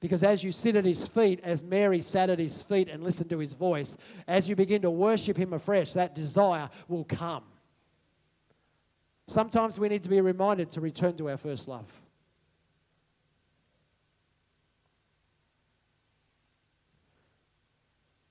Because 0.00 0.22
as 0.22 0.42
you 0.42 0.50
sit 0.50 0.76
at 0.76 0.86
his 0.86 1.06
feet, 1.06 1.40
as 1.42 1.62
Mary 1.62 2.00
sat 2.00 2.30
at 2.30 2.38
his 2.38 2.62
feet 2.62 2.88
and 2.88 3.04
listened 3.04 3.28
to 3.30 3.38
his 3.38 3.52
voice, 3.52 3.98
as 4.26 4.48
you 4.48 4.56
begin 4.56 4.80
to 4.82 4.90
worship 4.90 5.36
him 5.36 5.52
afresh, 5.52 5.92
that 5.92 6.14
desire 6.14 6.70
will 6.88 7.04
come. 7.04 7.44
Sometimes 9.28 9.78
we 9.78 9.88
need 9.88 10.02
to 10.02 10.08
be 10.08 10.20
reminded 10.20 10.72
to 10.72 10.80
return 10.80 11.16
to 11.18 11.28
our 11.28 11.36
first 11.36 11.68
love. 11.68 11.86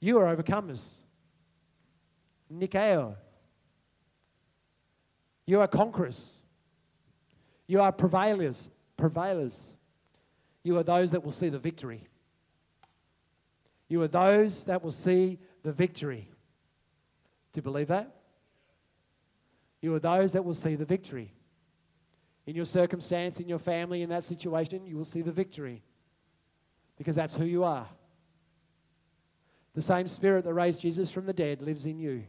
You 0.02 0.18
are 0.20 0.36
overcomers. 0.36 0.96
Nikeo. 2.52 3.16
You 5.46 5.62
are 5.62 5.68
conquerors. 5.68 6.42
You 7.68 7.82
are 7.82 7.92
prevailers. 7.92 8.70
Prevailers. 8.98 9.74
You 10.64 10.78
are 10.78 10.84
those 10.84 11.12
that 11.12 11.24
will 11.24 11.32
see 11.32 11.50
the 11.50 11.60
victory. 11.60 12.08
You 13.88 14.02
are 14.02 14.08
those 14.08 14.64
that 14.66 14.84
will 14.84 14.92
see 14.92 15.40
the 15.64 15.72
victory. 15.72 16.30
Do 17.54 17.60
you 17.60 17.62
believe 17.64 17.88
that? 17.88 18.16
You 19.82 19.94
are 19.96 20.00
those 20.00 20.34
that 20.34 20.44
will 20.44 20.54
see 20.54 20.76
the 20.76 20.86
victory. 20.86 21.34
In 22.46 22.56
your 22.56 22.66
circumstance, 22.66 23.40
in 23.40 23.48
your 23.48 23.60
family, 23.60 24.02
in 24.02 24.10
that 24.10 24.24
situation, 24.24 24.86
you 24.86 24.98
will 24.98 25.06
see 25.06 25.22
the 25.22 25.32
victory. 25.32 25.84
Because 26.98 27.16
that's 27.16 27.36
who 27.36 27.46
you 27.46 27.64
are. 27.64 27.88
The 29.74 29.82
same 29.82 30.08
spirit 30.08 30.44
that 30.46 30.54
raised 30.54 30.82
Jesus 30.82 31.10
from 31.10 31.26
the 31.26 31.34
dead 31.34 31.62
lives 31.62 31.86
in 31.86 32.00
you. 32.00 32.24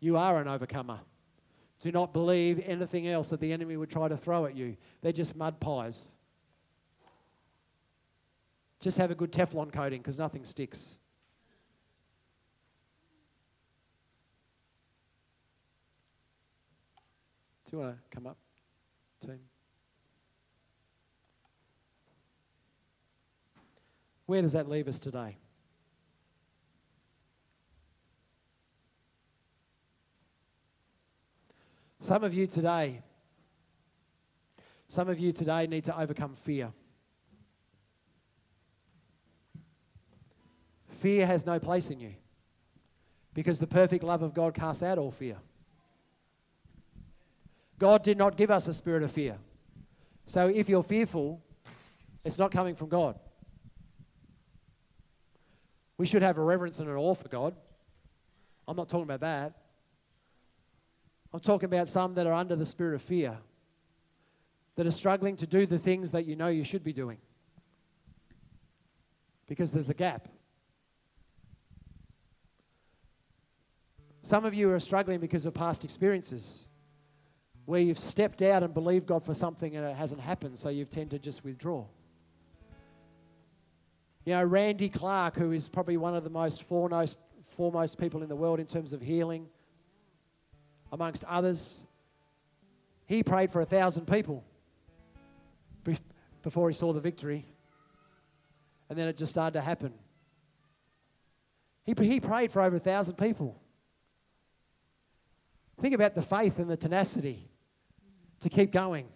You 0.00 0.16
are 0.16 0.40
an 0.40 0.48
overcomer. 0.48 1.00
Do 1.80 1.90
not 1.90 2.12
believe 2.12 2.62
anything 2.66 3.08
else 3.08 3.30
that 3.30 3.40
the 3.40 3.52
enemy 3.52 3.76
would 3.76 3.90
try 3.90 4.08
to 4.08 4.16
throw 4.16 4.46
at 4.46 4.56
you. 4.56 4.76
They're 5.00 5.12
just 5.12 5.36
mud 5.36 5.60
pies. 5.60 6.08
Just 8.80 8.98
have 8.98 9.10
a 9.10 9.14
good 9.14 9.32
Teflon 9.32 9.72
coating 9.72 10.00
because 10.00 10.18
nothing 10.18 10.44
sticks. 10.44 10.98
Do 17.64 17.76
you 17.76 17.82
want 17.82 17.96
to 17.96 18.02
come 18.14 18.26
up, 18.26 18.36
team? 19.24 19.40
Where 24.26 24.42
does 24.42 24.52
that 24.52 24.68
leave 24.68 24.88
us 24.88 24.98
today? 24.98 25.38
Some 32.00 32.22
of 32.22 32.34
you 32.34 32.46
today, 32.46 33.02
some 34.88 35.08
of 35.08 35.18
you 35.18 35.32
today 35.32 35.66
need 35.66 35.84
to 35.84 35.98
overcome 35.98 36.34
fear. 36.34 36.70
Fear 41.04 41.26
has 41.26 41.44
no 41.44 41.58
place 41.58 41.90
in 41.90 42.00
you 42.00 42.14
because 43.34 43.58
the 43.58 43.66
perfect 43.66 44.02
love 44.02 44.22
of 44.22 44.32
God 44.32 44.54
casts 44.54 44.82
out 44.82 44.96
all 44.96 45.10
fear. 45.10 45.36
God 47.78 48.02
did 48.02 48.16
not 48.16 48.38
give 48.38 48.50
us 48.50 48.68
a 48.68 48.72
spirit 48.72 49.02
of 49.02 49.12
fear. 49.12 49.36
So 50.24 50.48
if 50.48 50.66
you're 50.66 50.82
fearful, 50.82 51.42
it's 52.24 52.38
not 52.38 52.50
coming 52.50 52.74
from 52.74 52.88
God. 52.88 53.18
We 55.98 56.06
should 56.06 56.22
have 56.22 56.38
a 56.38 56.42
reverence 56.42 56.78
and 56.78 56.88
an 56.88 56.96
awe 56.96 57.12
for 57.12 57.28
God. 57.28 57.54
I'm 58.66 58.74
not 58.74 58.88
talking 58.88 59.04
about 59.04 59.20
that. 59.20 59.52
I'm 61.34 61.40
talking 61.40 61.66
about 61.66 61.90
some 61.90 62.14
that 62.14 62.26
are 62.26 62.32
under 62.32 62.56
the 62.56 62.64
spirit 62.64 62.94
of 62.94 63.02
fear, 63.02 63.36
that 64.76 64.86
are 64.86 64.90
struggling 64.90 65.36
to 65.36 65.46
do 65.46 65.66
the 65.66 65.78
things 65.78 66.12
that 66.12 66.24
you 66.24 66.34
know 66.34 66.48
you 66.48 66.64
should 66.64 66.82
be 66.82 66.94
doing 66.94 67.18
because 69.46 69.70
there's 69.70 69.90
a 69.90 69.94
gap. 69.94 70.28
Some 74.24 74.46
of 74.46 74.54
you 74.54 74.70
are 74.72 74.80
struggling 74.80 75.20
because 75.20 75.44
of 75.44 75.52
past 75.52 75.84
experiences 75.84 76.66
where 77.66 77.82
you've 77.82 77.98
stepped 77.98 78.40
out 78.40 78.62
and 78.62 78.72
believed 78.72 79.06
God 79.06 79.22
for 79.22 79.34
something 79.34 79.76
and 79.76 79.84
it 79.84 79.94
hasn't 79.94 80.22
happened, 80.22 80.58
so 80.58 80.70
you've 80.70 80.88
tended 80.88 81.10
to 81.10 81.18
just 81.18 81.44
withdraw. 81.44 81.84
You 84.24 84.32
know, 84.32 84.42
Randy 84.42 84.88
Clark, 84.88 85.36
who 85.36 85.52
is 85.52 85.68
probably 85.68 85.98
one 85.98 86.14
of 86.14 86.24
the 86.24 86.30
most 86.30 86.62
foremost, 86.62 87.18
foremost 87.54 87.98
people 87.98 88.22
in 88.22 88.30
the 88.30 88.34
world 88.34 88.60
in 88.60 88.66
terms 88.66 88.94
of 88.94 89.02
healing, 89.02 89.46
amongst 90.90 91.24
others. 91.24 91.84
He 93.04 93.22
prayed 93.22 93.50
for 93.50 93.60
a 93.60 93.66
thousand 93.66 94.06
people 94.06 94.42
before 96.42 96.70
he 96.70 96.74
saw 96.74 96.94
the 96.94 97.00
victory. 97.00 97.44
And 98.88 98.98
then 98.98 99.06
it 99.06 99.18
just 99.18 99.32
started 99.32 99.52
to 99.58 99.60
happen. 99.60 99.92
He, 101.84 101.94
he 102.02 102.20
prayed 102.20 102.52
for 102.52 102.62
over 102.62 102.76
a 102.76 102.80
thousand 102.80 103.16
people. 103.16 103.60
Think 105.84 105.94
about 105.94 106.14
the 106.14 106.22
faith 106.22 106.58
and 106.58 106.70
the 106.70 106.78
tenacity 106.78 107.46
to 108.40 108.48
keep 108.48 108.72
going. 108.72 109.06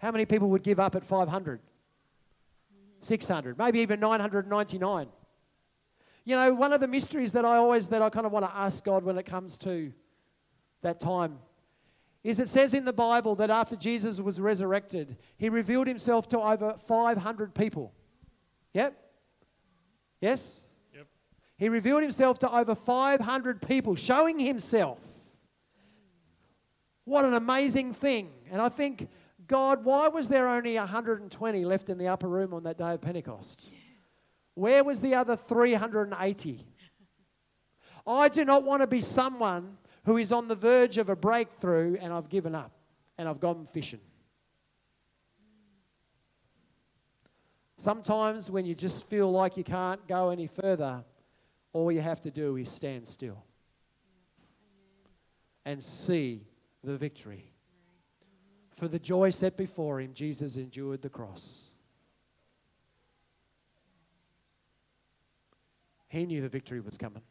How 0.00 0.10
many 0.10 0.24
people 0.24 0.48
would 0.48 0.64
give 0.64 0.80
up 0.80 0.96
at 0.96 1.04
500? 1.04 1.60
600, 3.00 3.56
maybe 3.56 3.78
even 3.78 4.00
999. 4.00 5.06
You 6.24 6.34
know, 6.34 6.52
one 6.52 6.72
of 6.72 6.80
the 6.80 6.88
mysteries 6.88 7.30
that 7.34 7.44
I 7.44 7.58
always 7.58 7.86
that 7.90 8.02
I 8.02 8.10
kind 8.10 8.26
of 8.26 8.32
want 8.32 8.44
to 8.44 8.52
ask 8.52 8.82
God 8.82 9.04
when 9.04 9.16
it 9.18 9.22
comes 9.24 9.56
to 9.58 9.92
that 10.82 10.98
time 10.98 11.38
is 12.24 12.40
it 12.40 12.48
says 12.48 12.74
in 12.74 12.84
the 12.84 12.92
Bible 12.92 13.36
that 13.36 13.48
after 13.48 13.76
Jesus 13.76 14.18
was 14.18 14.40
resurrected, 14.40 15.16
he 15.36 15.48
revealed 15.48 15.86
himself 15.86 16.28
to 16.30 16.40
over 16.40 16.74
500 16.88 17.54
people. 17.54 17.92
Yep? 18.74 19.00
Yes? 20.20 20.60
Yep. 20.92 21.06
He 21.56 21.68
revealed 21.68 22.02
himself 22.02 22.40
to 22.40 22.52
over 22.52 22.74
500 22.74 23.62
people, 23.62 23.94
showing 23.94 24.40
himself. 24.40 25.07
What 27.08 27.24
an 27.24 27.32
amazing 27.32 27.94
thing. 27.94 28.28
And 28.50 28.60
I 28.60 28.68
think, 28.68 29.08
God, 29.46 29.82
why 29.82 30.08
was 30.08 30.28
there 30.28 30.46
only 30.46 30.74
120 30.74 31.64
left 31.64 31.88
in 31.88 31.96
the 31.96 32.06
upper 32.06 32.28
room 32.28 32.52
on 32.52 32.64
that 32.64 32.76
day 32.76 32.92
of 32.92 33.00
Pentecost? 33.00 33.70
Where 34.52 34.84
was 34.84 35.00
the 35.00 35.14
other 35.14 35.34
380? 35.34 36.66
I 38.06 38.28
do 38.28 38.44
not 38.44 38.62
want 38.62 38.82
to 38.82 38.86
be 38.86 39.00
someone 39.00 39.78
who 40.04 40.18
is 40.18 40.32
on 40.32 40.48
the 40.48 40.54
verge 40.54 40.98
of 40.98 41.08
a 41.08 41.16
breakthrough 41.16 41.96
and 41.98 42.12
I've 42.12 42.28
given 42.28 42.54
up 42.54 42.72
and 43.16 43.26
I've 43.26 43.40
gone 43.40 43.64
fishing. 43.64 44.00
Sometimes 47.78 48.50
when 48.50 48.66
you 48.66 48.74
just 48.74 49.08
feel 49.08 49.32
like 49.32 49.56
you 49.56 49.64
can't 49.64 50.06
go 50.06 50.28
any 50.28 50.46
further, 50.46 51.02
all 51.72 51.90
you 51.90 52.02
have 52.02 52.20
to 52.20 52.30
do 52.30 52.56
is 52.56 52.70
stand 52.70 53.08
still 53.08 53.42
and 55.64 55.82
see 55.82 56.47
the 56.82 56.96
victory. 56.96 57.52
For 58.76 58.88
the 58.88 58.98
joy 58.98 59.30
set 59.30 59.56
before 59.56 60.00
him, 60.00 60.14
Jesus 60.14 60.56
endured 60.56 61.02
the 61.02 61.08
cross. 61.08 61.64
He 66.08 66.24
knew 66.24 66.40
the 66.40 66.48
victory 66.48 66.80
was 66.80 66.96
coming. 66.96 67.22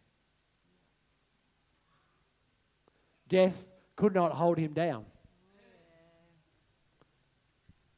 Death 3.27 3.71
could 3.95 4.13
not 4.13 4.33
hold 4.33 4.57
him 4.57 4.73
down. 4.73 5.05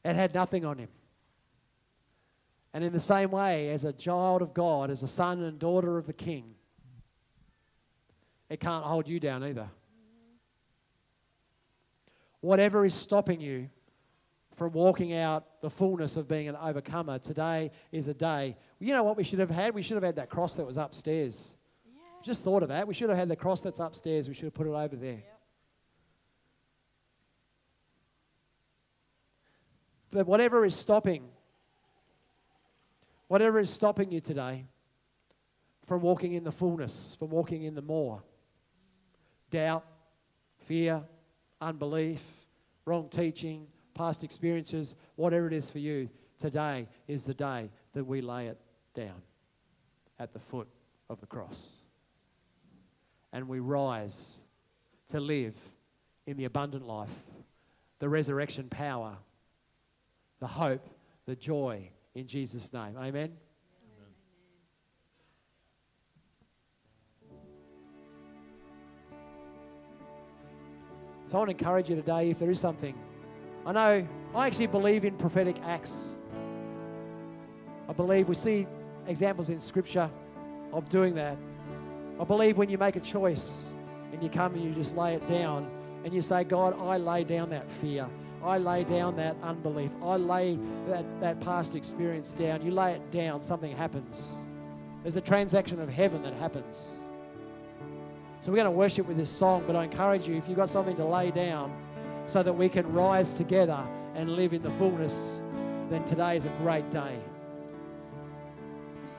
It 0.04 0.16
had 0.16 0.34
nothing 0.34 0.64
on 0.64 0.78
him. 0.78 0.88
And 2.72 2.84
in 2.84 2.92
the 2.92 3.00
same 3.00 3.30
way, 3.32 3.70
as 3.70 3.84
a 3.84 3.92
child 3.92 4.42
of 4.42 4.54
God, 4.54 4.90
as 4.90 5.02
a 5.02 5.08
son 5.08 5.42
and 5.42 5.58
daughter 5.58 5.98
of 5.98 6.06
the 6.06 6.12
King, 6.12 6.54
it 8.48 8.60
can't 8.60 8.84
hold 8.84 9.08
you 9.08 9.20
down 9.20 9.44
either. 9.44 9.68
Whatever 12.40 12.84
is 12.84 12.94
stopping 12.94 13.40
you 13.40 13.68
from 14.56 14.72
walking 14.72 15.14
out 15.14 15.60
the 15.60 15.70
fullness 15.70 16.16
of 16.16 16.28
being 16.28 16.48
an 16.48 16.56
overcomer, 16.56 17.18
today 17.18 17.70
is 17.92 18.08
a 18.08 18.14
day. 18.14 18.56
You 18.78 18.94
know 18.94 19.02
what 19.02 19.16
we 19.16 19.24
should 19.24 19.38
have 19.38 19.50
had? 19.50 19.74
We 19.74 19.82
should 19.82 19.94
have 19.94 20.02
had 20.02 20.16
that 20.16 20.30
cross 20.30 20.54
that 20.54 20.66
was 20.66 20.76
upstairs. 20.76 21.56
Just 22.22 22.44
thought 22.44 22.62
of 22.62 22.68
that. 22.68 22.86
We 22.86 22.94
should 22.94 23.08
have 23.08 23.18
had 23.18 23.28
the 23.28 23.36
cross 23.36 23.62
that's 23.62 23.80
upstairs. 23.80 24.28
We 24.28 24.34
should 24.34 24.44
have 24.44 24.54
put 24.54 24.66
it 24.66 24.70
over 24.70 24.96
there. 24.96 25.12
Yep. 25.12 25.40
But 30.12 30.26
whatever 30.26 30.64
is 30.64 30.74
stopping, 30.74 31.28
whatever 33.28 33.60
is 33.60 33.70
stopping 33.70 34.10
you 34.10 34.20
today 34.20 34.66
from 35.86 36.02
walking 36.02 36.34
in 36.34 36.44
the 36.44 36.52
fullness, 36.52 37.16
from 37.18 37.30
walking 37.30 37.62
in 37.62 37.74
the 37.74 37.82
more, 37.82 38.22
doubt, 39.50 39.84
fear, 40.66 41.02
unbelief, 41.60 42.22
wrong 42.84 43.08
teaching, 43.08 43.66
past 43.94 44.24
experiences, 44.24 44.94
whatever 45.16 45.46
it 45.46 45.52
is 45.52 45.70
for 45.70 45.78
you, 45.78 46.08
today 46.38 46.86
is 47.06 47.24
the 47.24 47.34
day 47.34 47.70
that 47.92 48.04
we 48.04 48.20
lay 48.20 48.46
it 48.46 48.58
down 48.94 49.22
at 50.18 50.32
the 50.32 50.38
foot 50.38 50.68
of 51.08 51.20
the 51.20 51.26
cross. 51.26 51.76
And 53.32 53.48
we 53.48 53.60
rise 53.60 54.38
to 55.08 55.20
live 55.20 55.54
in 56.26 56.36
the 56.36 56.44
abundant 56.44 56.86
life, 56.86 57.10
the 57.98 58.08
resurrection 58.08 58.68
power, 58.68 59.16
the 60.40 60.46
hope, 60.46 60.88
the 61.26 61.36
joy 61.36 61.90
in 62.14 62.26
Jesus' 62.26 62.72
name. 62.72 62.96
Amen. 62.98 63.32
So 71.30 71.36
I 71.36 71.38
want 71.42 71.56
to 71.56 71.64
encourage 71.64 71.88
you 71.88 71.94
today 71.94 72.30
if 72.30 72.40
there 72.40 72.50
is 72.50 72.58
something. 72.58 72.92
I 73.64 73.70
know 73.70 74.08
I 74.34 74.46
actually 74.48 74.66
believe 74.66 75.04
in 75.04 75.16
prophetic 75.16 75.62
acts. 75.62 76.08
I 77.88 77.92
believe 77.92 78.28
we 78.28 78.34
see 78.34 78.66
examples 79.06 79.48
in 79.48 79.60
Scripture 79.60 80.10
of 80.72 80.88
doing 80.88 81.14
that. 81.14 81.36
I 82.18 82.24
believe 82.24 82.58
when 82.58 82.68
you 82.68 82.78
make 82.78 82.96
a 82.96 83.00
choice 83.00 83.72
and 84.12 84.20
you 84.20 84.28
come 84.28 84.54
and 84.54 84.64
you 84.64 84.72
just 84.72 84.96
lay 84.96 85.14
it 85.14 85.24
down 85.28 85.70
and 86.02 86.12
you 86.12 86.20
say, 86.20 86.42
God, 86.42 86.76
I 86.80 86.96
lay 86.96 87.22
down 87.22 87.50
that 87.50 87.70
fear. 87.70 88.08
I 88.42 88.58
lay 88.58 88.82
down 88.82 89.14
that 89.16 89.36
unbelief. 89.40 89.92
I 90.02 90.16
lay 90.16 90.58
that, 90.88 91.04
that 91.20 91.40
past 91.40 91.76
experience 91.76 92.32
down. 92.32 92.60
You 92.60 92.72
lay 92.72 92.94
it 92.94 93.10
down, 93.12 93.44
something 93.44 93.76
happens. 93.76 94.34
There's 95.04 95.16
a 95.16 95.20
transaction 95.20 95.80
of 95.80 95.88
heaven 95.88 96.22
that 96.24 96.34
happens. 96.34 96.99
So 98.42 98.50
we're 98.50 98.56
going 98.56 98.64
to 98.64 98.70
worship 98.70 99.06
with 99.06 99.18
this 99.18 99.28
song, 99.28 99.64
but 99.66 99.76
I 99.76 99.84
encourage 99.84 100.26
you, 100.26 100.34
if 100.34 100.48
you've 100.48 100.56
got 100.56 100.70
something 100.70 100.96
to 100.96 101.04
lay 101.04 101.30
down 101.30 101.76
so 102.26 102.42
that 102.42 102.52
we 102.52 102.70
can 102.70 102.90
rise 102.90 103.34
together 103.34 103.86
and 104.14 104.30
live 104.30 104.54
in 104.54 104.62
the 104.62 104.70
fullness, 104.72 105.42
then 105.90 106.04
today 106.04 106.38
is 106.38 106.46
a 106.46 106.52
great 106.62 106.90
day. 106.90 107.18